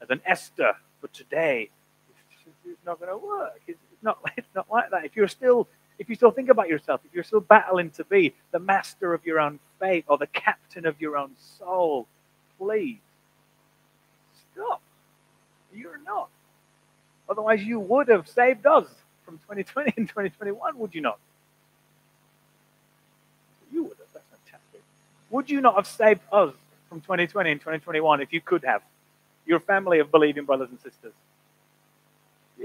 as 0.02 0.10
an 0.10 0.20
Esther 0.26 0.74
for 1.00 1.08
today 1.08 1.70
is 2.66 2.76
not 2.84 2.98
going 2.98 3.10
to 3.10 3.16
work. 3.16 3.60
It's 3.66 3.78
not, 4.02 4.18
it's 4.36 4.48
not 4.54 4.66
like 4.70 4.90
that. 4.90 5.04
If 5.04 5.16
you're 5.16 5.28
still 5.28 5.68
if 6.00 6.08
you 6.08 6.14
still 6.14 6.30
think 6.30 6.48
about 6.48 6.68
yourself, 6.68 7.02
if 7.04 7.14
you're 7.14 7.22
still 7.22 7.40
battling 7.40 7.90
to 7.90 8.04
be 8.04 8.34
the 8.52 8.58
master 8.58 9.12
of 9.12 9.24
your 9.26 9.38
own 9.38 9.60
fate 9.78 10.06
or 10.08 10.16
the 10.16 10.26
captain 10.26 10.86
of 10.86 10.98
your 10.98 11.16
own 11.16 11.32
soul, 11.58 12.06
please 12.58 12.96
stop. 14.52 14.80
You're 15.74 16.00
not. 16.04 16.30
Otherwise, 17.28 17.62
you 17.62 17.78
would 17.78 18.08
have 18.08 18.26
saved 18.26 18.66
us 18.66 18.86
from 19.26 19.36
2020 19.40 19.92
and 19.98 20.08
2021, 20.08 20.78
would 20.78 20.94
you 20.94 21.02
not? 21.02 21.18
You 23.70 23.82
would 23.82 23.98
have. 23.98 24.08
That's 24.14 24.24
fantastic. 24.44 24.80
Would 25.28 25.50
you 25.50 25.60
not 25.60 25.76
have 25.76 25.86
saved 25.86 26.22
us 26.32 26.54
from 26.88 27.02
2020 27.02 27.50
and 27.50 27.60
2021 27.60 28.22
if 28.22 28.32
you 28.32 28.40
could 28.40 28.64
have? 28.64 28.80
Your 29.44 29.60
family 29.60 29.98
of 29.98 30.10
believing 30.10 30.46
brothers 30.46 30.70
and 30.70 30.80
sisters 30.80 31.12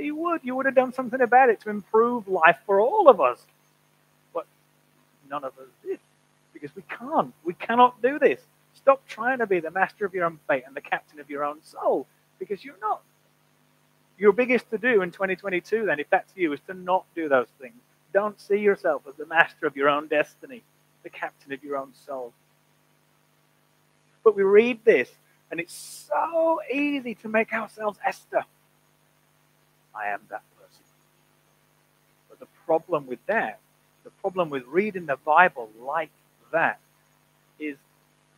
you 0.03 0.15
would. 0.15 0.41
You 0.43 0.55
would 0.55 0.65
have 0.65 0.75
done 0.75 0.93
something 0.93 1.21
about 1.21 1.49
it 1.49 1.61
to 1.61 1.69
improve 1.69 2.27
life 2.27 2.57
for 2.65 2.79
all 2.79 3.09
of 3.09 3.21
us. 3.21 3.39
But 4.33 4.45
none 5.29 5.43
of 5.43 5.53
us 5.59 5.67
did 5.83 5.99
because 6.53 6.75
we 6.75 6.83
can't. 6.89 7.33
We 7.43 7.53
cannot 7.53 8.01
do 8.01 8.19
this. 8.19 8.41
Stop 8.73 9.07
trying 9.07 9.39
to 9.39 9.47
be 9.47 9.59
the 9.59 9.71
master 9.71 10.05
of 10.05 10.13
your 10.13 10.25
own 10.25 10.39
fate 10.47 10.63
and 10.65 10.75
the 10.75 10.81
captain 10.81 11.19
of 11.19 11.29
your 11.29 11.43
own 11.43 11.63
soul 11.63 12.07
because 12.39 12.63
you're 12.63 12.79
not. 12.81 13.01
Your 14.17 14.31
biggest 14.31 14.69
to 14.71 14.77
do 14.77 15.01
in 15.01 15.11
2022, 15.11 15.85
then, 15.85 15.99
if 15.99 16.09
that's 16.09 16.31
you, 16.35 16.53
is 16.53 16.59
to 16.67 16.73
not 16.73 17.05
do 17.15 17.27
those 17.27 17.47
things. 17.59 17.75
Don't 18.13 18.39
see 18.39 18.59
yourself 18.59 19.01
as 19.07 19.15
the 19.15 19.25
master 19.25 19.67
of 19.67 19.75
your 19.75 19.89
own 19.89 20.07
destiny, 20.07 20.63
the 21.03 21.09
captain 21.09 21.51
of 21.51 21.63
your 21.63 21.77
own 21.77 21.93
soul. 22.05 22.31
But 24.23 24.35
we 24.35 24.43
read 24.43 24.85
this, 24.85 25.09
and 25.51 25.59
it's 25.59 26.07
so 26.09 26.61
easy 26.71 27.15
to 27.15 27.27
make 27.27 27.51
ourselves 27.51 27.99
Esther. 28.05 28.45
I 29.95 30.09
am 30.09 30.21
that 30.29 30.43
person. 30.57 30.83
But 32.29 32.39
the 32.39 32.47
problem 32.65 33.07
with 33.07 33.19
that, 33.27 33.59
the 34.03 34.09
problem 34.21 34.49
with 34.49 34.63
reading 34.67 35.05
the 35.05 35.17
Bible 35.17 35.69
like 35.81 36.11
that, 36.51 36.79
is 37.59 37.77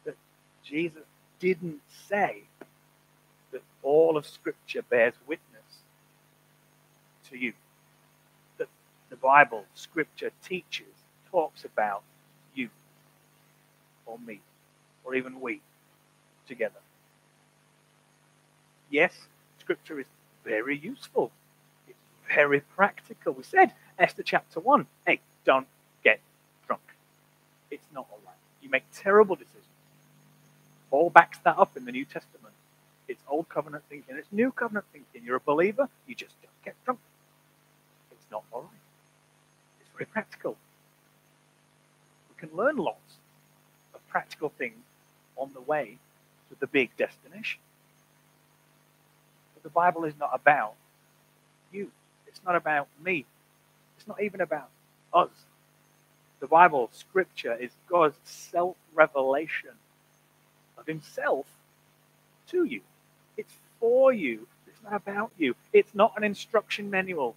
that 0.06 0.16
Jesus 0.64 1.04
didn't 1.40 1.82
say 2.08 2.44
that 3.52 3.62
all 3.84 4.18
of 4.18 4.26
Scripture 4.26 4.82
bears 4.84 5.14
witness 5.28 5.64
to 7.30 7.38
you. 7.38 7.54
That 8.58 8.68
the 9.10 9.16
Bible, 9.16 9.66
Scripture 9.74 10.32
teaches, 10.44 10.88
talks 11.32 11.66
about 11.66 12.04
you 12.54 12.70
or 14.06 14.18
me 14.20 14.42
or 15.04 15.16
even 15.16 15.42
we 15.42 15.62
together. 16.48 16.80
Yes, 18.90 19.14
Scripture 19.60 20.00
is 20.00 20.06
very 20.46 20.78
useful 20.78 21.32
very 22.38 22.60
practical. 22.60 23.34
We 23.34 23.42
said, 23.42 23.74
Esther 23.98 24.22
chapter 24.22 24.60
1, 24.60 24.86
hey, 25.08 25.22
don't 25.44 25.66
get 26.04 26.20
drunk. 26.68 26.84
It's 27.72 27.88
not 27.92 28.06
all 28.12 28.20
right. 28.24 28.36
You 28.62 28.70
make 28.70 28.84
terrible 28.94 29.36
decisions. 29.36 29.66
Paul 30.92 31.10
backs 31.10 31.40
that 31.46 31.58
up 31.58 31.76
in 31.76 31.86
the 31.86 31.92
New 31.92 32.06
Testament. 32.06 32.54
It's 33.08 33.24
old 33.28 33.50
covenant 33.50 33.86
thinking, 33.90 34.18
it's 34.18 34.32
new 34.32 34.52
covenant 34.52 34.86
thinking. 34.94 35.24
You're 35.26 35.38
a 35.38 35.40
believer, 35.40 35.90
you 36.06 36.14
just 36.14 36.40
don't 36.44 36.64
get 36.64 36.76
drunk. 36.86 37.00
It's 38.12 38.32
not 38.32 38.44
all 38.52 38.62
right. 38.62 38.86
It's 39.82 39.90
very 39.98 40.06
practical. 40.06 40.58
We 42.30 42.48
can 42.48 42.56
learn 42.56 42.78
lots 42.78 43.16
of 43.96 44.08
practical 44.10 44.50
things 44.50 44.86
on 45.38 45.50
the 45.56 45.62
way 45.62 45.98
to 46.50 46.60
the 46.60 46.68
big 46.68 46.96
destination. 46.98 47.62
But 49.56 49.64
the 49.64 49.70
Bible 49.70 50.04
is 50.04 50.14
not 50.20 50.30
about 50.36 50.76
you. 51.72 51.90
It's 52.38 52.46
not 52.46 52.56
about 52.56 52.88
me. 53.04 53.26
It's 53.98 54.08
not 54.08 54.22
even 54.22 54.42
about 54.42 54.70
us. 55.12 55.32
The 56.40 56.46
Bible, 56.48 56.90
Scripture, 56.94 57.56
is 57.56 57.72
God's 57.90 58.16
self 58.26 58.76
revelation 58.94 59.72
of 60.78 60.86
Himself 60.86 61.48
to 62.50 62.64
you. 62.64 62.82
It's 63.38 63.54
for 63.80 64.14
you. 64.14 64.46
It's 64.68 64.78
not 64.84 64.94
about 64.94 65.32
you. 65.38 65.56
It's 65.74 65.96
not 65.96 66.14
an 66.16 66.24
instruction 66.24 66.92
manual. 66.92 67.36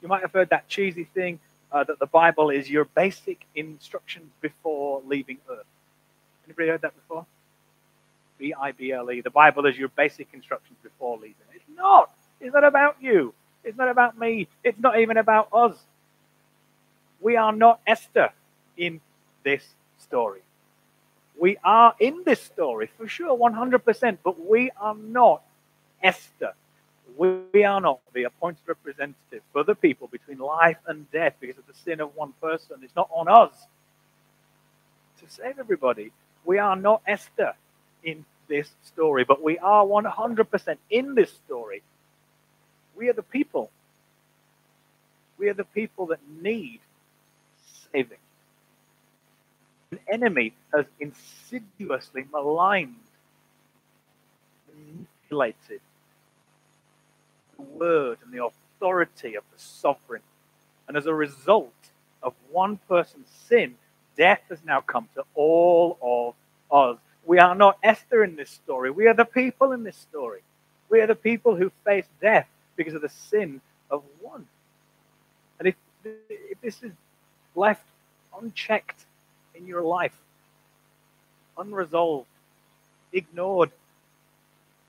You 0.00 0.08
might 0.08 0.22
have 0.22 0.32
heard 0.32 0.48
that 0.48 0.66
cheesy 0.66 1.04
thing 1.04 1.40
uh, 1.70 1.84
that 1.84 1.98
the 1.98 2.06
Bible 2.06 2.48
is 2.48 2.70
your 2.70 2.86
basic 2.86 3.44
instructions 3.54 4.30
before 4.40 5.02
leaving 5.04 5.38
Earth. 5.50 5.66
Anybody 6.46 6.68
heard 6.68 6.80
that 6.82 6.94
before? 6.94 7.26
B 8.38 8.54
I 8.58 8.72
B 8.72 8.92
L 8.92 9.10
E. 9.10 9.20
The 9.20 9.28
Bible 9.28 9.66
is 9.66 9.76
your 9.76 9.88
basic 9.88 10.28
instructions 10.32 10.78
before 10.82 11.16
leaving. 11.18 11.34
It's 11.54 11.64
not. 11.76 12.10
It's 12.40 12.54
not 12.54 12.64
about 12.64 12.96
you. 13.02 13.34
It's 13.68 13.76
not 13.76 13.90
about 13.90 14.18
me. 14.18 14.48
It's 14.64 14.78
not 14.80 14.98
even 14.98 15.18
about 15.18 15.48
us. 15.52 15.76
We 17.20 17.36
are 17.36 17.52
not 17.52 17.80
Esther 17.86 18.30
in 18.78 19.02
this 19.44 19.62
story. 19.98 20.40
We 21.38 21.58
are 21.62 21.94
in 22.00 22.22
this 22.24 22.42
story 22.42 22.88
for 22.96 23.06
sure, 23.06 23.36
100%, 23.36 24.18
but 24.24 24.40
we 24.48 24.70
are 24.80 24.94
not 24.94 25.42
Esther. 26.02 26.54
We 27.18 27.64
are 27.64 27.80
not 27.80 28.00
the 28.14 28.24
appointed 28.24 28.62
representative 28.66 29.42
for 29.52 29.64
the 29.64 29.74
people 29.74 30.08
between 30.08 30.38
life 30.38 30.78
and 30.86 31.10
death 31.10 31.34
because 31.38 31.58
of 31.58 31.66
the 31.66 31.74
sin 31.74 32.00
of 32.00 32.16
one 32.16 32.32
person. 32.40 32.76
It's 32.82 32.96
not 32.96 33.10
on 33.12 33.28
us 33.28 33.52
to 35.20 35.30
save 35.30 35.58
everybody. 35.58 36.10
We 36.46 36.58
are 36.58 36.76
not 36.76 37.02
Esther 37.06 37.52
in 38.02 38.24
this 38.48 38.70
story, 38.84 39.24
but 39.24 39.42
we 39.42 39.58
are 39.58 39.84
100% 39.84 40.76
in 40.88 41.14
this 41.14 41.32
story. 41.44 41.82
We 42.98 43.08
are 43.08 43.12
the 43.12 43.22
people. 43.22 43.70
We 45.38 45.48
are 45.48 45.54
the 45.54 45.64
people 45.64 46.06
that 46.06 46.18
need 46.42 46.80
saving. 47.92 48.18
An 49.92 50.00
enemy 50.12 50.52
has 50.74 50.84
insidiously 50.98 52.26
maligned, 52.32 52.96
manipulated 54.74 55.80
the 57.56 57.62
word 57.62 58.18
and 58.24 58.32
the 58.32 58.44
authority 58.44 59.36
of 59.36 59.44
the 59.52 59.58
sovereign. 59.58 60.22
And 60.88 60.96
as 60.96 61.06
a 61.06 61.14
result 61.14 61.72
of 62.22 62.34
one 62.50 62.80
person's 62.88 63.28
sin, 63.48 63.76
death 64.16 64.40
has 64.48 64.58
now 64.64 64.80
come 64.80 65.08
to 65.14 65.24
all 65.34 65.96
of 66.02 66.34
us. 66.70 66.98
We 67.24 67.38
are 67.38 67.54
not 67.54 67.78
Esther 67.82 68.24
in 68.24 68.36
this 68.36 68.50
story. 68.50 68.90
We 68.90 69.06
are 69.06 69.14
the 69.14 69.24
people 69.24 69.72
in 69.72 69.84
this 69.84 69.96
story. 69.96 70.40
We 70.90 71.00
are 71.00 71.06
the 71.06 71.14
people 71.14 71.54
who 71.54 71.70
face 71.84 72.06
death 72.20 72.48
because 72.78 72.94
of 72.94 73.02
the 73.02 73.10
sin 73.10 73.60
of 73.90 74.02
one. 74.22 74.46
And 75.58 75.68
if, 75.68 75.74
if 76.04 76.58
this 76.62 76.82
is 76.82 76.92
left 77.54 77.84
unchecked 78.40 79.04
in 79.54 79.66
your 79.66 79.82
life, 79.82 80.16
unresolved, 81.58 82.28
ignored, 83.12 83.70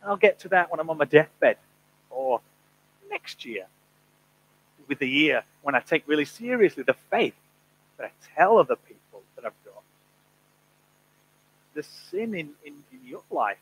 I'll 0.06 0.16
get 0.16 0.40
to 0.40 0.50
that 0.50 0.72
when 0.72 0.80
I'm 0.80 0.90
on 0.90 0.98
my 0.98 1.06
deathbed 1.06 1.58
or 2.10 2.40
next 3.10 3.44
year 3.44 3.66
with 4.88 5.00
the 5.00 5.10
year 5.10 5.44
when 5.64 5.76
I 5.76 5.80
take 5.80 6.08
really 6.08 6.26
seriously 6.26 6.84
the 6.84 6.96
faith 7.10 7.36
that 7.98 8.06
I 8.06 8.36
tell 8.36 8.58
other 8.60 8.76
people 8.76 9.24
that 9.36 9.46
I've 9.46 9.66
got. 9.66 9.84
The 11.74 11.84
sin 11.84 12.34
in, 12.36 12.52
in, 12.64 12.74
in 12.92 13.00
your 13.06 13.24
life 13.32 13.58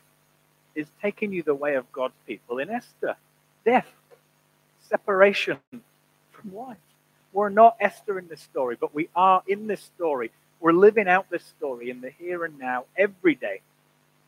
is 0.74 0.86
taking 1.02 1.32
you 1.32 1.42
the 1.42 1.54
way 1.54 1.74
of 1.74 1.90
God's 1.92 2.14
people 2.26 2.58
in 2.58 2.70
Esther 2.70 3.16
death, 3.64 3.86
separation 4.88 5.58
from 5.70 6.54
life. 6.54 6.76
We're 7.32 7.50
not 7.50 7.76
Esther 7.80 8.18
in 8.18 8.28
this 8.28 8.40
story, 8.40 8.76
but 8.80 8.94
we 8.94 9.08
are 9.14 9.42
in 9.46 9.66
this 9.66 9.82
story. 9.82 10.30
We're 10.60 10.72
living 10.72 11.08
out 11.08 11.30
this 11.30 11.44
story 11.44 11.90
in 11.90 12.00
the 12.00 12.10
here 12.10 12.44
and 12.44 12.58
now 12.58 12.84
every 12.96 13.34
day, 13.34 13.60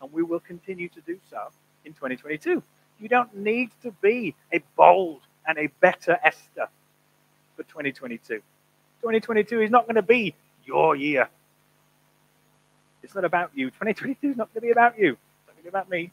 and 0.01 0.13
we 0.13 0.23
will 0.23 0.41
continue 0.41 0.89
to 0.91 1.01
do 1.01 1.19
so 1.31 1.39
in 1.85 1.93
2022. 1.93 2.63
You 3.01 3.09
don't 3.09 3.35
need 3.35 3.71
to 3.83 3.91
be 4.03 4.35
a 4.53 4.61
bold 4.77 5.21
and 5.47 5.59
a 5.59 5.69
better 5.81 6.19
Esther 6.23 6.69
for 7.57 7.63
2022. 7.65 8.43
2022 9.01 9.63
is 9.63 9.71
not 9.71 9.87
going 9.87 9.97
to 9.97 10.03
be 10.03 10.35
your 10.67 10.95
year. 10.95 11.29
It's 13.03 13.15
not 13.15 13.25
about 13.25 13.51
you. 13.55 13.71
2022 13.71 14.31
is 14.31 14.37
not 14.37 14.53
going 14.53 14.61
to 14.61 14.67
be 14.67 14.71
about 14.71 14.99
you. 14.99 15.13
It's 15.13 15.47
not 15.47 15.55
going 15.55 15.57
to 15.57 15.63
be 15.63 15.69
about 15.69 15.91
me. 15.91 16.13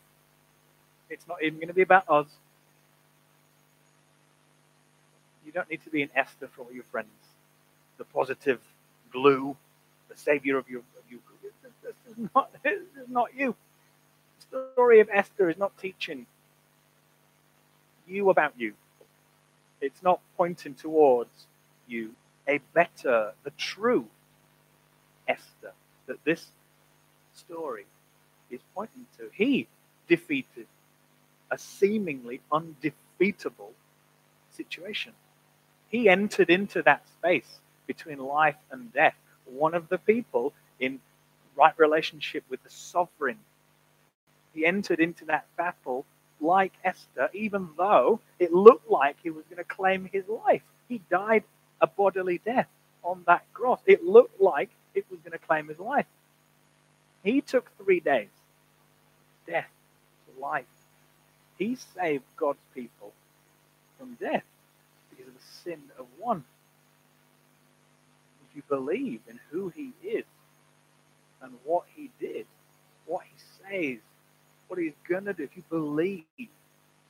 It's 1.10 1.28
not 1.28 1.44
even 1.44 1.60
going 1.60 1.68
to 1.68 1.74
be 1.74 1.82
about 1.82 2.10
us. 2.10 2.28
You 5.46 5.47
don't 5.58 5.70
need 5.72 5.84
to 5.84 5.90
be 5.90 6.04
an 6.04 6.12
Esther 6.16 6.48
for 6.48 6.62
all 6.62 6.72
your 6.72 6.84
friends. 6.84 7.10
The 7.98 8.04
positive 8.06 8.60
glue, 9.12 9.58
the 10.08 10.16
savior 10.16 10.56
of 10.58 10.70
your 10.70 10.82
of 10.82 11.04
you. 11.10 11.20
This 11.42 11.96
is 12.12 12.30
not, 12.36 12.52
this 12.64 12.80
is 12.80 13.10
not 13.10 13.30
you. 13.36 13.56
The 14.52 14.72
story 14.76 15.00
of 15.00 15.10
Esther 15.12 15.50
is 15.50 15.58
not 15.58 15.76
teaching 15.80 16.28
you 18.08 18.30
about 18.30 18.54
you. 18.56 18.74
It's 19.82 20.04
not 20.04 20.20
pointing 20.38 20.76
towards 20.76 21.48
you 21.88 22.12
a 22.48 22.60
better, 22.76 23.34
the 23.44 23.52
true 23.58 24.06
Esther 25.28 25.72
that 26.06 26.24
this 26.24 26.52
story 27.34 27.86
is 28.52 28.62
pointing 28.76 29.08
to. 29.18 29.30
He 29.34 29.68
defeated 30.08 30.68
a 31.50 31.58
seemingly 31.58 32.42
undefeatable 32.52 33.74
situation. 34.52 35.14
He 35.90 36.10
entered 36.10 36.50
into 36.50 36.82
that 36.84 37.08
space 37.08 37.60
between 37.86 38.20
life 38.20 38.58
and 38.72 38.92
death, 38.94 39.16
one 39.46 39.74
of 39.74 39.88
the 39.90 39.98
people 39.98 40.54
in 40.80 41.00
right 41.56 41.74
relationship 41.78 42.44
with 42.50 42.62
the 42.64 42.70
sovereign. 42.70 43.38
He 44.54 44.66
entered 44.66 45.00
into 45.00 45.26
that 45.26 45.46
battle 45.56 46.06
like 46.40 46.74
Esther, 46.84 47.30
even 47.34 47.70
though 47.78 48.20
it 48.40 48.54
looked 48.54 48.90
like 48.90 49.18
he 49.24 49.30
was 49.30 49.46
going 49.46 49.58
to 49.58 49.64
claim 49.64 50.10
his 50.12 50.28
life. 50.28 50.62
He 50.90 51.02
died 51.10 51.44
a 51.82 51.88
bodily 51.88 52.40
death 52.44 52.68
on 53.04 53.24
that 53.28 53.44
cross. 53.54 53.80
It 53.86 54.04
looked 54.04 54.42
like 54.42 54.70
it 54.94 55.06
was 55.10 55.20
going 55.22 55.32
to 55.32 55.46
claim 55.46 55.68
his 55.68 55.80
life. 55.80 56.06
He 57.24 57.42
took 57.42 57.72
three 57.78 58.00
days 58.00 58.30
death 59.48 59.70
to 60.26 60.42
life. 60.42 60.66
He 61.58 61.76
saved 61.96 62.24
God's 62.36 62.60
people 62.76 63.14
from 63.98 64.16
death 64.16 64.44
sin 65.68 65.82
of 66.00 66.06
one. 66.18 66.44
If 68.50 68.56
you 68.56 68.64
believe 68.70 69.20
in 69.30 69.40
who 69.52 69.70
he 69.70 69.92
is 70.02 70.24
and 71.42 71.54
what 71.66 71.84
he 71.96 72.10
did, 72.20 72.46
what 73.06 73.24
he 73.24 73.38
says, 73.62 74.00
what 74.68 74.80
he's 74.80 74.94
going 75.08 75.26
to 75.26 75.34
do. 75.34 75.44
If 75.44 75.56
you 75.56 75.64
believe 75.70 76.24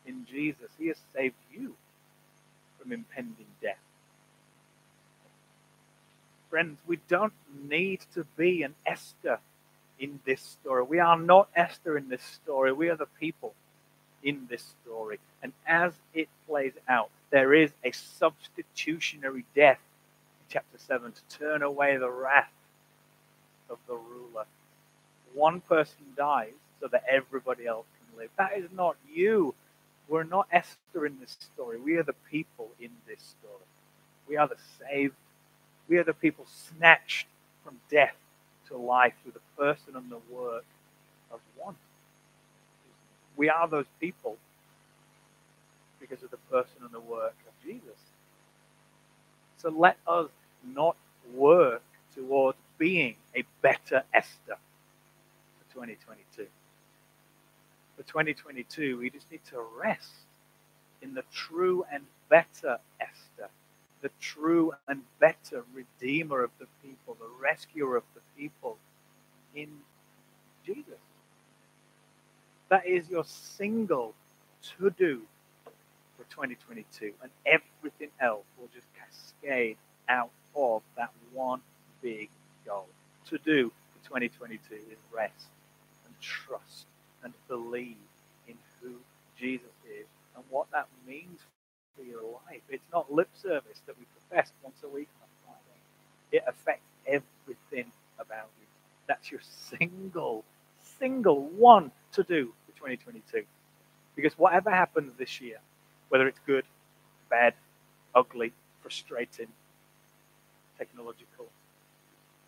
in 0.06 0.26
Jesus, 0.30 0.70
he 0.78 0.88
has 0.88 0.98
saved 1.15 1.36
you 1.54 1.76
from 2.80 2.91
impending 2.91 3.46
death. 3.62 3.78
Friends, 6.50 6.80
we 6.88 7.00
don't 7.08 7.34
need 7.70 8.02
to 8.13 8.26
be 8.38 8.63
an 8.63 8.74
Esther 8.86 9.39
in 10.00 10.20
this 10.26 10.41
story. 10.41 10.84
We 10.84 11.00
are 11.00 11.20
not 11.20 11.50
Esther 11.56 11.98
in 11.98 12.10
this 12.10 12.24
story. 12.24 12.72
We 12.72 12.89
are 12.89 12.96
the 12.96 13.08
people 13.20 13.54
in 14.24 14.48
this 14.50 14.74
story. 14.84 15.20
And 15.43 15.52
as 15.67 15.93
it 16.13 16.30
plays 16.48 16.74
out, 16.88 17.10
there 17.30 17.54
is 17.54 17.72
a 17.84 17.92
substitutionary 17.92 19.46
death 19.56 19.80
in 20.40 20.46
chapter 20.50 20.78
7 20.78 21.12
to 21.12 21.38
turn 21.38 21.62
away 21.62 21.98
the 21.98 22.10
wrath 22.10 22.52
of 23.70 23.78
the 23.88 23.96
ruler. 23.96 24.46
One 25.34 25.62
person 25.62 26.06
dies 26.16 26.54
so 26.80 26.88
that 26.88 27.04
everybody 27.10 27.66
else 27.66 27.86
can 28.00 28.20
live. 28.20 28.30
That 28.38 28.58
is 28.58 28.70
not 28.74 28.96
you. 29.13 29.54
We're 30.08 30.24
not 30.24 30.48
Esther 30.52 31.06
in 31.06 31.20
this 31.20 31.36
story. 31.40 31.80
We 31.80 31.98
are 31.98 32.04
the 32.04 32.16
people 32.32 32.70
in 32.80 32.92
this 33.08 33.20
story. 33.20 33.66
We 34.28 34.38
are 34.38 34.48
the 34.48 34.58
saved. 34.80 35.16
We 35.90 35.98
are 35.98 36.04
the 36.04 36.13
people 36.13 36.46
snatched 36.48 37.28
from 37.63 37.80
death 37.90 38.16
to 38.68 38.78
life 38.78 39.13
through 39.22 39.34
the 39.34 39.62
person 39.62 39.96
and 39.96 40.10
the 40.10 40.20
work 40.34 40.66
of 41.32 41.40
one. 41.58 41.76
We 43.36 43.50
are 43.50 43.68
those 43.68 43.86
people 44.00 44.38
because 46.08 46.24
of 46.24 46.32
the 46.32 46.38
person 46.52 46.78
and 46.84 46.91
the 46.91 47.00
work 47.00 47.36
of 47.48 47.54
Jesus. 47.65 48.00
So 49.58 49.70
let 49.70 49.98
us 50.08 50.30
not 50.63 50.96
work 51.34 51.84
towards 52.15 52.58
being 52.78 53.15
a 53.36 53.43
better 53.62 54.04
Esther 54.13 54.58
for 55.58 55.74
2022 55.74 56.48
for 57.98 58.04
2022, 58.04 59.00
we 59.00 59.10
just 59.10 59.30
need 59.32 59.43
to 59.50 59.60
rest 59.76 60.13
in 61.02 61.15
the 61.15 61.24
true 61.34 61.84
and 61.91 62.04
better 62.30 62.78
Esther, 63.02 63.50
the 64.02 64.12
true 64.22 64.72
and 64.88 65.02
better 65.20 65.65
Redeemer 65.74 66.43
of 66.43 66.52
the 66.60 66.67
people, 66.84 67.17
the 67.20 67.28
rescuer 67.41 67.98
of 67.98 68.04
the 68.13 68.22
people 68.38 68.78
in 69.56 69.67
Jesus. 70.63 71.02
That 72.70 72.86
is 72.86 73.10
your 73.10 73.26
single 73.26 74.13
to 74.78 74.91
do 74.91 75.22
2022, 76.30 77.13
and 77.22 77.32
everything 77.46 78.10
else 78.20 78.46
will 78.58 78.70
just 78.74 78.88
cascade 78.96 79.78
out 80.10 80.30
of 80.56 80.82
that 80.96 81.12
one 81.34 81.62
big 82.02 82.30
goal. 82.66 82.88
To 83.30 83.38
do 83.40 83.72
for 83.94 84.08
2022 84.08 84.76
is 84.76 84.98
rest 85.13 85.48
and 86.06 86.13
trust 86.22 86.86
and 87.24 87.34
believe 87.48 87.98
in 88.48 88.56
who 88.82 88.94
Jesus 89.38 89.66
is 89.86 90.06
and 90.36 90.44
what 90.50 90.68
that 90.72 90.88
means 91.06 91.40
for 91.96 92.04
your 92.04 92.22
life. 92.22 92.62
It's 92.70 92.88
not 92.94 93.12
lip 93.12 93.30
service 93.34 93.82
that 93.86 93.98
we 93.98 94.06
profess 94.06 94.52
once 94.63 94.78
a 94.84 94.88
week 94.88 95.10
on 95.22 95.28
Friday. 95.46 95.82
It 96.32 96.44
affects 96.48 96.88
everything 97.06 97.92
about 98.20 98.50
you. 98.60 98.68
That's 99.08 99.32
your 99.32 99.42
single, 99.42 100.44
single 101.00 101.42
one 101.42 101.92
to 102.13 102.24
do 102.24 102.54
for 102.66 102.72
2022. 102.78 103.44
Because 104.16 104.38
whatever 104.38 104.70
happens 104.70 105.13
this 105.18 105.42
year, 105.42 105.58
whether 106.10 106.28
it's 106.28 106.39
good, 106.46 106.65
bad, 107.30 107.54
ugly, 108.15 108.54
frustrating, 108.82 109.48
technological, 110.78 111.48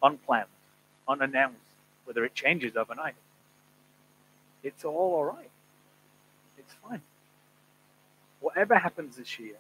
unplanned, 0.02 0.48
unannounced, 1.08 1.58
whether 2.06 2.24
it 2.26 2.34
changes 2.34 2.76
overnight, 2.76 3.15
it's 4.63 4.84
all 4.84 4.95
all 4.95 5.26
right. 5.26 5.50
It's 6.58 6.74
fine. 6.88 7.02
Whatever 8.39 8.76
happens 8.76 9.17
this 9.17 9.39
year, 9.39 9.56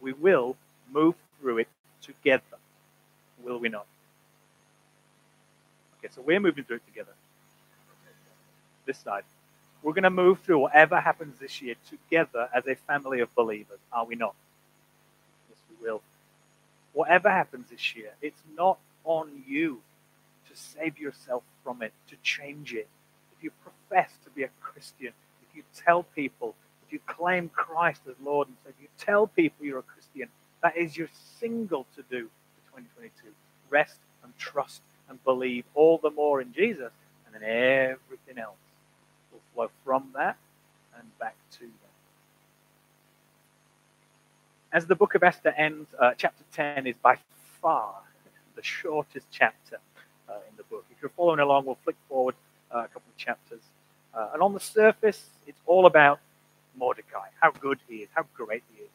we 0.00 0.12
will 0.12 0.56
move 0.92 1.14
through 1.40 1.58
it 1.58 1.68
together, 2.02 2.42
will 3.42 3.58
we 3.58 3.68
not? 3.68 3.86
Okay, 5.98 6.12
so 6.14 6.20
we're 6.20 6.40
moving 6.40 6.64
through 6.64 6.76
it 6.76 6.86
together. 6.86 7.12
This 8.86 8.98
side. 8.98 9.24
We're 9.84 9.92
going 9.92 10.04
to 10.04 10.10
move 10.10 10.40
through 10.40 10.60
whatever 10.60 10.98
happens 10.98 11.38
this 11.38 11.60
year 11.60 11.74
together 11.90 12.48
as 12.54 12.66
a 12.66 12.74
family 12.74 13.20
of 13.20 13.32
believers, 13.34 13.78
are 13.92 14.06
we 14.06 14.14
not? 14.14 14.34
Yes, 15.50 15.58
we 15.68 15.86
will. 15.86 16.00
Whatever 16.94 17.28
happens 17.28 17.68
this 17.68 17.94
year, 17.94 18.12
it's 18.22 18.40
not 18.56 18.78
on 19.04 19.42
you 19.46 19.82
to 20.48 20.56
save 20.56 20.98
yourself 20.98 21.42
from 21.62 21.82
it, 21.82 21.92
to 22.08 22.16
change 22.22 22.72
it. 22.72 22.88
If 23.36 23.44
you 23.44 23.50
profess 23.62 24.10
to 24.24 24.30
be 24.30 24.44
a 24.44 24.48
Christian, 24.62 25.12
if 25.42 25.54
you 25.54 25.62
tell 25.84 26.02
people, 26.02 26.54
if 26.86 26.92
you 26.94 27.00
claim 27.06 27.50
Christ 27.50 28.00
as 28.08 28.14
Lord 28.24 28.48
and 28.48 28.56
Savior, 28.64 28.76
you 28.80 28.88
tell 28.98 29.26
people 29.26 29.66
you're 29.66 29.80
a 29.80 29.82
Christian, 29.82 30.28
that 30.62 30.78
is 30.78 30.96
your 30.96 31.08
single 31.38 31.84
to 31.94 32.02
do 32.10 32.30
for 32.72 32.80
2022. 32.80 33.34
Rest 33.68 33.98
and 34.22 34.32
trust 34.38 34.80
and 35.10 35.22
believe 35.24 35.66
all 35.74 35.98
the 35.98 36.10
more 36.10 36.40
in 36.40 36.54
Jesus, 36.54 36.90
and 37.26 37.34
then 37.34 37.42
everything 37.42 38.38
else 38.38 38.56
flow 39.54 39.70
from 39.84 40.10
that 40.14 40.36
and 40.98 41.18
back 41.18 41.36
to 41.52 41.60
that. 41.60 41.68
As 44.72 44.86
the 44.86 44.96
book 44.96 45.14
of 45.14 45.22
Esther 45.22 45.50
ends, 45.50 45.88
uh, 45.98 46.12
chapter 46.16 46.42
10 46.52 46.86
is 46.86 46.96
by 46.96 47.16
far 47.60 47.94
the 48.56 48.62
shortest 48.62 49.26
chapter 49.30 49.78
uh, 50.28 50.34
in 50.48 50.56
the 50.56 50.64
book. 50.64 50.84
If 50.90 51.00
you're 51.00 51.12
following 51.16 51.40
along, 51.40 51.66
we'll 51.66 51.78
flick 51.84 51.96
forward 52.08 52.34
uh, 52.74 52.78
a 52.78 52.88
couple 52.88 53.02
of 53.08 53.16
chapters. 53.16 53.60
Uh, 54.12 54.30
and 54.32 54.42
on 54.42 54.52
the 54.52 54.60
surface, 54.60 55.30
it's 55.46 55.60
all 55.66 55.86
about 55.86 56.20
Mordecai, 56.76 57.28
how 57.40 57.52
good 57.52 57.78
he 57.88 57.96
is, 57.96 58.08
how 58.14 58.24
great 58.34 58.62
he 58.74 58.82
is. 58.82 58.90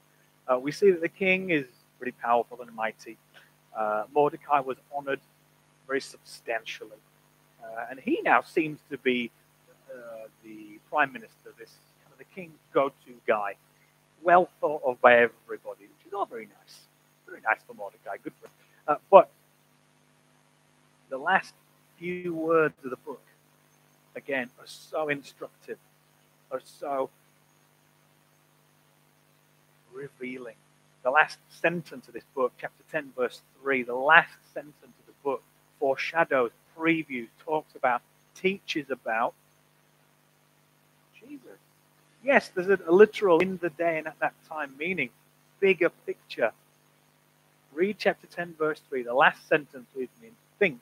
Uh, 0.47 0.59
we 0.59 0.71
see 0.71 0.91
that 0.91 1.01
the 1.01 1.09
king 1.09 1.49
is 1.49 1.65
pretty 1.97 2.15
powerful 2.21 2.61
and 2.61 2.73
mighty. 2.75 3.17
Uh, 3.77 4.03
Mordecai 4.13 4.59
was 4.59 4.77
honored 4.95 5.21
very 5.87 6.01
substantially. 6.01 6.91
And 7.89 7.99
he 7.99 8.21
now 8.23 8.41
seems 8.41 8.79
to 8.91 8.97
be 8.97 9.31
uh, 9.93 10.27
the 10.43 10.79
prime 10.89 11.11
minister, 11.11 11.53
this 11.57 11.71
kind 12.03 12.13
of 12.13 12.17
the 12.17 12.25
king's 12.35 12.57
go-to 12.73 13.13
guy, 13.27 13.55
well 14.23 14.49
thought 14.59 14.81
of 14.85 14.99
by 15.01 15.13
everybody, 15.13 15.81
which 15.81 16.07
is 16.07 16.13
all 16.13 16.25
very 16.25 16.45
nice. 16.45 16.79
Very 17.27 17.41
nice 17.41 17.59
for 17.67 17.73
Mordecai, 17.73 18.17
good 18.23 18.33
for 18.41 18.47
him. 18.47 18.53
Uh, 18.87 18.95
but 19.11 19.29
the 21.09 21.17
last 21.17 21.53
few 21.97 22.33
words 22.33 22.73
of 22.83 22.89
the 22.89 22.97
book, 22.97 23.21
again, 24.15 24.49
are 24.59 24.67
so 24.67 25.09
instructive, 25.09 25.77
are 26.51 26.61
so 26.63 27.09
revealing. 29.93 30.55
The 31.03 31.11
last 31.11 31.37
sentence 31.49 32.07
of 32.07 32.13
this 32.13 32.23
book, 32.35 32.53
chapter 32.59 32.83
10, 32.91 33.13
verse 33.15 33.41
3, 33.61 33.83
the 33.83 33.95
last 33.95 34.33
sentence 34.53 34.75
of 34.83 35.05
the 35.05 35.13
book 35.23 35.43
foreshadows, 35.79 36.51
previews, 36.77 37.27
talks 37.45 37.75
about, 37.75 38.01
teaches 38.35 38.89
about 38.89 39.33
Jesus. 41.27 41.59
Yes, 42.23 42.49
there's 42.49 42.69
a, 42.69 42.79
a 42.87 42.91
literal 42.91 43.39
in 43.39 43.57
the 43.61 43.69
day 43.71 43.97
and 43.97 44.07
at 44.07 44.19
that 44.19 44.33
time 44.49 44.73
meaning, 44.77 45.09
bigger 45.59 45.89
picture. 46.05 46.51
Read 47.73 47.97
chapter 47.99 48.27
10, 48.27 48.55
verse 48.57 48.81
3, 48.89 49.03
the 49.03 49.13
last 49.13 49.47
sentence 49.47 49.87
with 49.95 50.09
me, 50.21 50.29
think 50.59 50.79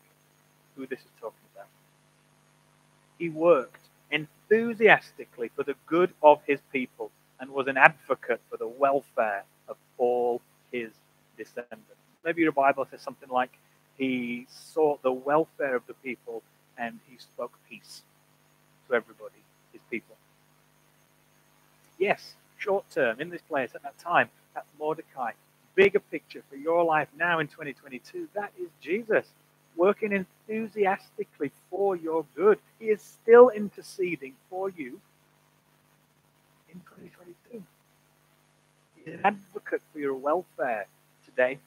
who 0.76 0.88
this 0.88 1.00
is 1.00 1.12
talking 1.21 1.38
about. 1.56 1.67
He 3.19 3.30
worked 3.30 3.82
enthusiastically 4.12 5.52
for 5.56 5.63
the 5.63 5.76
good 5.88 6.13
of 6.23 6.41
his 6.47 6.60
people 6.73 7.12
and 7.39 7.52
was 7.52 7.67
an 7.67 7.78
advocate 7.78 8.41
for 8.50 8.58
the 8.58 8.67
welfare 8.67 9.43
of 9.69 9.78
all 10.00 10.41
his 10.71 10.91
descendants. 11.38 11.84
Maybe 12.26 12.43
your 12.43 12.54
Bible 12.54 12.88
says 12.91 13.02
something 13.02 13.30
like, 13.30 13.52
he 13.97 14.47
sought 14.73 15.04
the 15.04 15.13
welfare 15.13 15.76
of 15.76 15.88
the 15.88 15.95
people 15.95 16.43
and 16.78 17.00
he 17.10 17.17
spoke 17.19 17.54
peace 17.69 18.04
to 18.89 18.95
everybody, 18.95 19.43
his 19.73 19.82
people. 19.91 20.16
Yes, 21.97 22.36
short 22.57 22.89
term, 22.91 23.19
in 23.19 23.29
this 23.29 23.41
place 23.41 23.71
at 23.75 23.83
that 23.83 23.97
time, 23.97 24.29
that's 24.53 24.67
Mordecai. 24.79 25.31
Bigger 25.75 25.99
picture 25.99 26.43
for 26.49 26.55
your 26.55 26.83
life 26.83 27.07
now 27.17 27.39
in 27.39 27.47
2022, 27.47 28.27
that 28.33 28.51
is 28.60 28.69
Jesus 28.81 29.25
working 29.75 30.12
enthusiastically 30.12 31.51
for 31.69 31.95
your 31.95 32.25
good. 32.36 32.60
He 32.79 32.86
is 32.88 33.01
still 33.01 33.49
interceding 33.49 34.33
for 34.49 34.69
you 34.69 34.99
in 36.69 36.79
2022. 36.79 37.63
He's 38.95 39.13
an 39.13 39.21
advocate 39.23 39.81
for 39.93 39.99
your 39.99 40.15
welfare 40.15 40.88
today, 41.25 41.60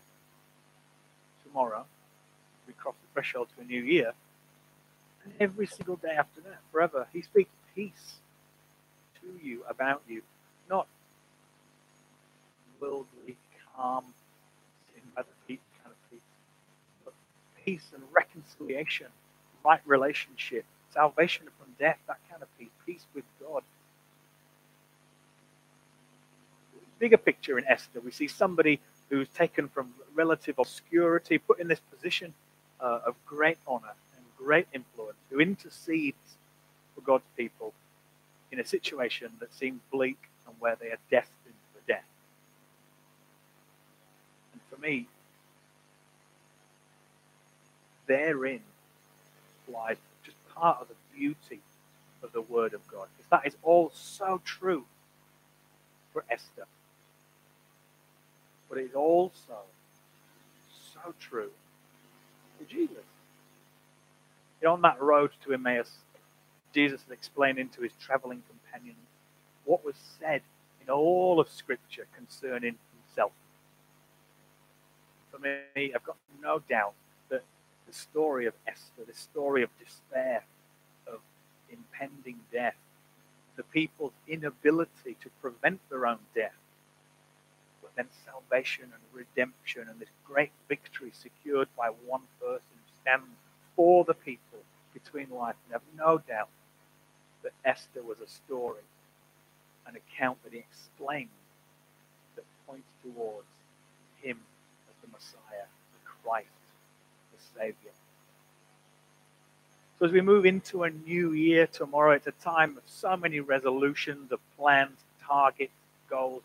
tomorrow, 1.45 1.85
we 2.67 2.73
cross 2.75 2.95
the 3.03 3.13
threshold 3.15 3.49
to 3.57 3.63
a 3.63 3.65
new 3.65 3.83
year, 3.83 4.13
and 5.25 5.33
every 5.41 5.67
single 5.67 5.97
day 5.97 6.15
after 6.19 6.41
that, 6.43 6.59
forever. 6.73 7.07
He 7.13 7.23
speaks 7.23 7.51
peace 7.75 8.21
you, 9.43 9.63
about 9.69 10.03
you, 10.09 10.23
not 10.69 10.87
worldly, 12.81 13.37
calm, 13.77 14.05
sin 14.95 15.03
by 15.15 15.23
the 15.23 15.29
feet 15.47 15.61
kind 15.83 15.93
of 15.93 16.11
peace, 16.11 16.21
but 17.05 17.15
peace 17.65 17.87
and 17.95 18.03
reconciliation, 18.13 19.07
right 19.65 19.81
relationship, 19.87 20.65
salvation 20.93 21.47
from 21.59 21.73
death, 21.79 21.99
that 22.07 22.19
kind 22.31 22.43
of 22.43 22.49
peace, 22.59 22.71
peace 22.87 23.05
with 23.15 23.25
God. 23.41 23.63
Bigger 26.99 27.17
picture 27.17 27.59
in 27.59 27.65
Esther, 27.67 28.01
we 28.01 28.11
see 28.11 28.29
somebody 28.29 28.81
who's 29.09 29.29
taken 29.29 29.69
from 29.69 29.93
relative 30.15 30.59
obscurity, 30.59 31.39
put 31.39 31.59
in 31.59 31.69
this 31.69 31.81
position 31.93 32.35
uh, 32.81 33.01
of 33.07 33.15
great 33.27 33.59
honor 33.67 33.95
and 34.17 34.25
great 34.37 34.67
influence, 34.75 35.17
who 35.31 35.41
intercedes 35.41 36.37
for 36.95 37.01
God's 37.01 37.25
people 37.37 37.73
in 38.53 38.61
a 38.61 38.65
situation 38.65 39.31
that 39.41 39.53
seems 39.55 39.81
bleak 39.93 40.19
and 40.47 40.55
where 40.59 40.77
they 40.81 40.89
are 40.89 40.99
destined 41.11 41.55
for 41.73 41.81
death. 41.87 42.05
And 44.53 44.61
for 44.71 44.81
me, 44.81 45.07
therein 48.07 48.61
lies 49.73 49.97
just 50.25 50.37
part 50.55 50.81
of 50.81 50.89
the 50.89 50.95
beauty 51.17 51.61
of 52.23 52.33
the 52.33 52.43
Word 52.43 52.75
of 52.75 52.87
God. 52.89 53.07
Because 53.17 53.31
that 53.31 53.47
is 53.47 53.57
all 53.63 53.91
so 53.95 54.41
true 54.45 54.85
for 56.13 56.25
Esther. 56.29 56.67
But 58.69 58.79
it 58.79 58.87
is 58.87 58.95
also 58.95 59.59
so 60.93 61.15
true 61.21 61.51
for 62.59 62.65
Jesus. 62.65 62.97
On 64.67 64.83
that 64.83 65.01
road 65.01 65.31
to 65.45 65.55
Emmaus, 65.55 65.91
Jesus 66.75 67.01
is 67.03 67.11
explaining 67.11 67.69
to 67.71 67.83
his 67.83 67.93
traveling 68.01 68.43
companions 68.49 68.99
what 69.65 69.85
was 69.85 69.97
said 70.19 70.43
in 70.83 70.91
all 70.91 71.41
of 71.41 71.49
Scripture 71.49 72.07
concerning 72.17 72.77
himself. 73.05 73.33
For 75.31 75.39
me, 75.39 75.93
I've 75.95 76.05
got 76.05 76.17
no 76.43 76.61
doubt 76.69 76.95
that 77.29 77.43
the 77.87 77.93
story 77.93 78.47
of 78.47 78.55
Esther, 78.67 79.05
the 79.07 79.15
story 79.15 79.63
of 79.63 79.71
despair, 79.79 80.45
of 81.07 81.21
impending 81.71 82.41
death, 82.53 82.77
the 83.57 83.63
people's 83.65 84.13
inability 84.27 85.17
to 85.21 85.29
prevent 85.41 85.81
their 85.91 86.07
own 86.07 86.19
death, 86.35 86.55
but 87.83 87.91
then 87.97 88.07
salvation 88.25 88.85
and 88.85 89.03
redemption 89.13 89.87
and 89.89 89.99
this 90.01 90.09
great 90.25 90.53
victory 90.69 91.13
secured 91.13 91.69
by 91.77 91.89
one 92.07 92.23
person 92.41 92.63
who 92.75 93.01
stands 93.03 93.27
for 93.77 94.05
the 94.05 94.15
people 94.15 94.61
between 94.95 95.31
life. 95.31 95.57
And 95.65 95.73
have 95.73 95.83
no 95.97 96.19
doubt 96.19 96.49
that 97.43 97.53
Esther 97.65 98.03
was 98.03 98.19
a 98.21 98.29
story, 98.29 98.83
an 99.87 99.97
account 99.97 100.43
that 100.45 100.53
he 100.53 100.59
explained 100.59 101.29
that 102.37 102.45
points 102.67 102.89
towards 103.03 103.47
him 104.23 104.39
as 104.89 104.97
the 105.03 105.09
Messiah, 105.13 105.67
the 105.93 106.11
Christ, 106.23 106.49
the 107.33 107.61
Savior. 107.61 107.93
So 109.99 110.07
as 110.07 110.13
we 110.13 110.21
move 110.23 110.47
into 110.47 110.85
a 110.85 110.91
new 110.91 111.33
year 111.33 111.67
tomorrow, 111.67 112.13
it's 112.13 112.27
a 112.27 112.33
time 112.33 112.77
of 112.77 112.83
so 112.87 113.17
many 113.17 113.41
resolutions, 113.41 114.33
of 114.33 114.41
plans, 114.57 114.97
targets, 115.27 115.73
goals. 116.09 116.43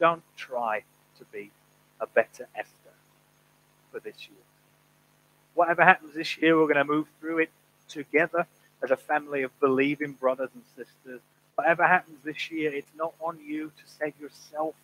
Don't 0.00 0.22
try 0.36 0.82
to 1.18 1.24
be 1.32 1.50
a 2.00 2.06
better 2.06 2.48
Esther 2.56 2.94
for 3.92 4.00
this 4.00 4.28
year. 4.28 4.38
Whatever 5.54 5.84
happens 5.84 6.14
this 6.14 6.38
year, 6.38 6.56
we're 6.56 6.72
going 6.72 6.76
to 6.76 6.84
move 6.84 7.06
through 7.20 7.38
it 7.38 7.50
together 7.88 8.46
as 8.82 8.90
a 8.90 8.96
family 8.96 9.42
of 9.42 9.58
believing 9.60 10.12
brothers 10.12 10.50
and 10.54 10.62
sisters. 10.76 11.20
Whatever 11.56 11.86
happens 11.86 12.18
this 12.24 12.50
year, 12.50 12.72
it's 12.72 12.90
not 12.96 13.14
on 13.20 13.38
you 13.44 13.66
to 13.66 13.92
save 13.98 14.14
yourself 14.20 14.74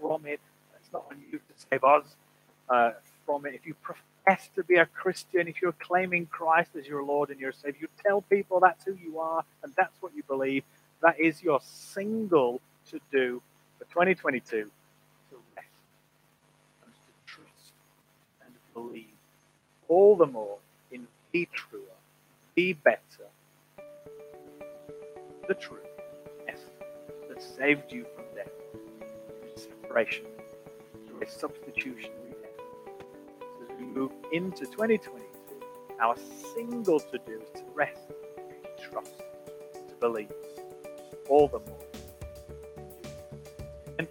from 0.00 0.26
it. 0.26 0.40
It's 0.80 0.92
not 0.92 1.04
on 1.10 1.20
you 1.30 1.38
to 1.38 1.66
save 1.70 1.82
us 1.82 2.04
uh, 2.68 2.92
from 3.26 3.46
it. 3.46 3.54
If 3.54 3.66
you 3.66 3.74
profess 3.82 4.48
to 4.54 4.62
be 4.62 4.76
a 4.76 4.86
Christian, 4.86 5.48
if 5.48 5.60
you're 5.60 5.72
claiming 5.72 6.26
Christ 6.26 6.70
as 6.78 6.86
your 6.86 7.02
Lord 7.04 7.30
and 7.30 7.40
your 7.40 7.52
Savior, 7.52 7.80
you 7.82 7.88
tell 8.04 8.22
people 8.22 8.60
that's 8.60 8.84
who 8.84 8.94
you 8.94 9.18
are 9.18 9.44
and 9.62 9.72
that's 9.76 10.00
what 10.00 10.14
you 10.14 10.22
believe. 10.28 10.62
That 11.02 11.18
is 11.18 11.42
your 11.42 11.60
single 11.62 12.60
to 12.90 13.00
do 13.10 13.42
for 13.78 13.84
2022 13.86 14.44
to 14.50 15.36
rest 15.56 15.68
and 16.84 16.94
to 16.94 17.32
trust 17.34 17.72
and 18.44 18.54
believe 18.72 19.06
all 19.88 20.16
the 20.16 20.26
more 20.26 20.58
in 20.90 21.06
the 21.32 21.48
truer 21.52 21.93
be 22.54 22.72
better. 22.72 23.00
The 25.48 25.54
truth, 25.54 25.80
yes, 26.46 26.58
that 27.28 27.42
saved 27.42 27.92
you 27.92 28.06
from 28.14 28.24
death, 28.34 28.50
separation, 29.56 30.24
through 31.06 31.22
a 31.22 31.28
substitutionary 31.28 32.34
death. 32.40 33.04
As 33.62 33.78
we 33.78 33.86
move 33.86 34.12
into 34.32 34.64
2022, 34.66 35.10
our 36.00 36.16
single 36.54 37.00
to 37.00 37.18
do 37.26 37.40
is 37.40 37.48
to 37.60 37.64
rest, 37.74 38.08
to 38.08 38.88
trust, 38.90 39.18
to 39.88 39.94
believe, 40.00 40.32
all 41.28 41.48
the 41.48 41.58
more. 41.58 41.78
And 43.98 44.08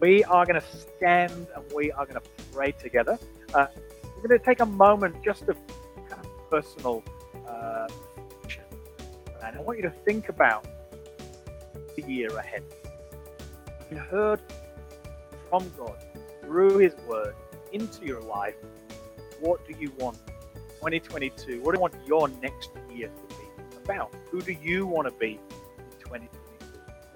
we 0.00 0.24
are 0.24 0.46
going 0.46 0.60
to 0.60 0.66
stand 0.96 1.48
and 1.54 1.64
we 1.74 1.92
are 1.92 2.06
going 2.06 2.20
to 2.20 2.30
pray 2.52 2.72
together. 2.72 3.18
Uh, 3.52 3.66
we're 4.16 4.28
going 4.28 4.40
to 4.40 4.44
take 4.44 4.60
a 4.60 4.66
moment 4.66 5.16
just 5.22 5.42
of 5.48 5.56
personal 6.50 7.02
uh, 7.48 7.86
and 9.48 9.56
I 9.56 9.60
want 9.62 9.78
you 9.78 9.84
to 9.84 9.94
think 10.04 10.28
about 10.28 10.66
the 11.96 12.02
year 12.02 12.36
ahead. 12.36 12.62
You 13.90 13.96
heard 13.96 14.40
from 15.48 15.70
God 15.78 15.96
through 16.42 16.78
His 16.78 16.94
Word 17.08 17.34
into 17.72 18.04
your 18.04 18.20
life. 18.20 18.56
What 19.40 19.66
do 19.66 19.74
you 19.78 19.92
want 19.98 20.18
2022? 20.76 21.62
What 21.62 21.72
do 21.72 21.78
you 21.78 21.80
want 21.80 21.94
your 22.06 22.28
next 22.42 22.70
year 22.94 23.08
to 23.08 23.36
be 23.36 23.44
about? 23.84 24.14
Who 24.30 24.42
do 24.42 24.52
you 24.52 24.86
want 24.86 25.08
to 25.08 25.14
be 25.14 25.32
in 25.78 25.98
2022? 26.00 26.28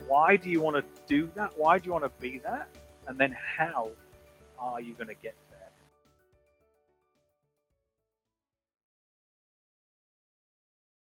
Why 0.06 0.36
do 0.36 0.48
you 0.48 0.60
want 0.60 0.76
to 0.76 0.84
do 1.06 1.30
that? 1.34 1.52
Why 1.56 1.78
do 1.78 1.86
you 1.86 1.92
want 1.92 2.04
to 2.04 2.12
be 2.20 2.38
that? 2.38 2.68
And 3.06 3.18
then 3.18 3.36
how 3.58 3.90
are 4.58 4.80
you 4.80 4.94
going 4.94 5.08
to 5.08 5.14
get 5.22 5.34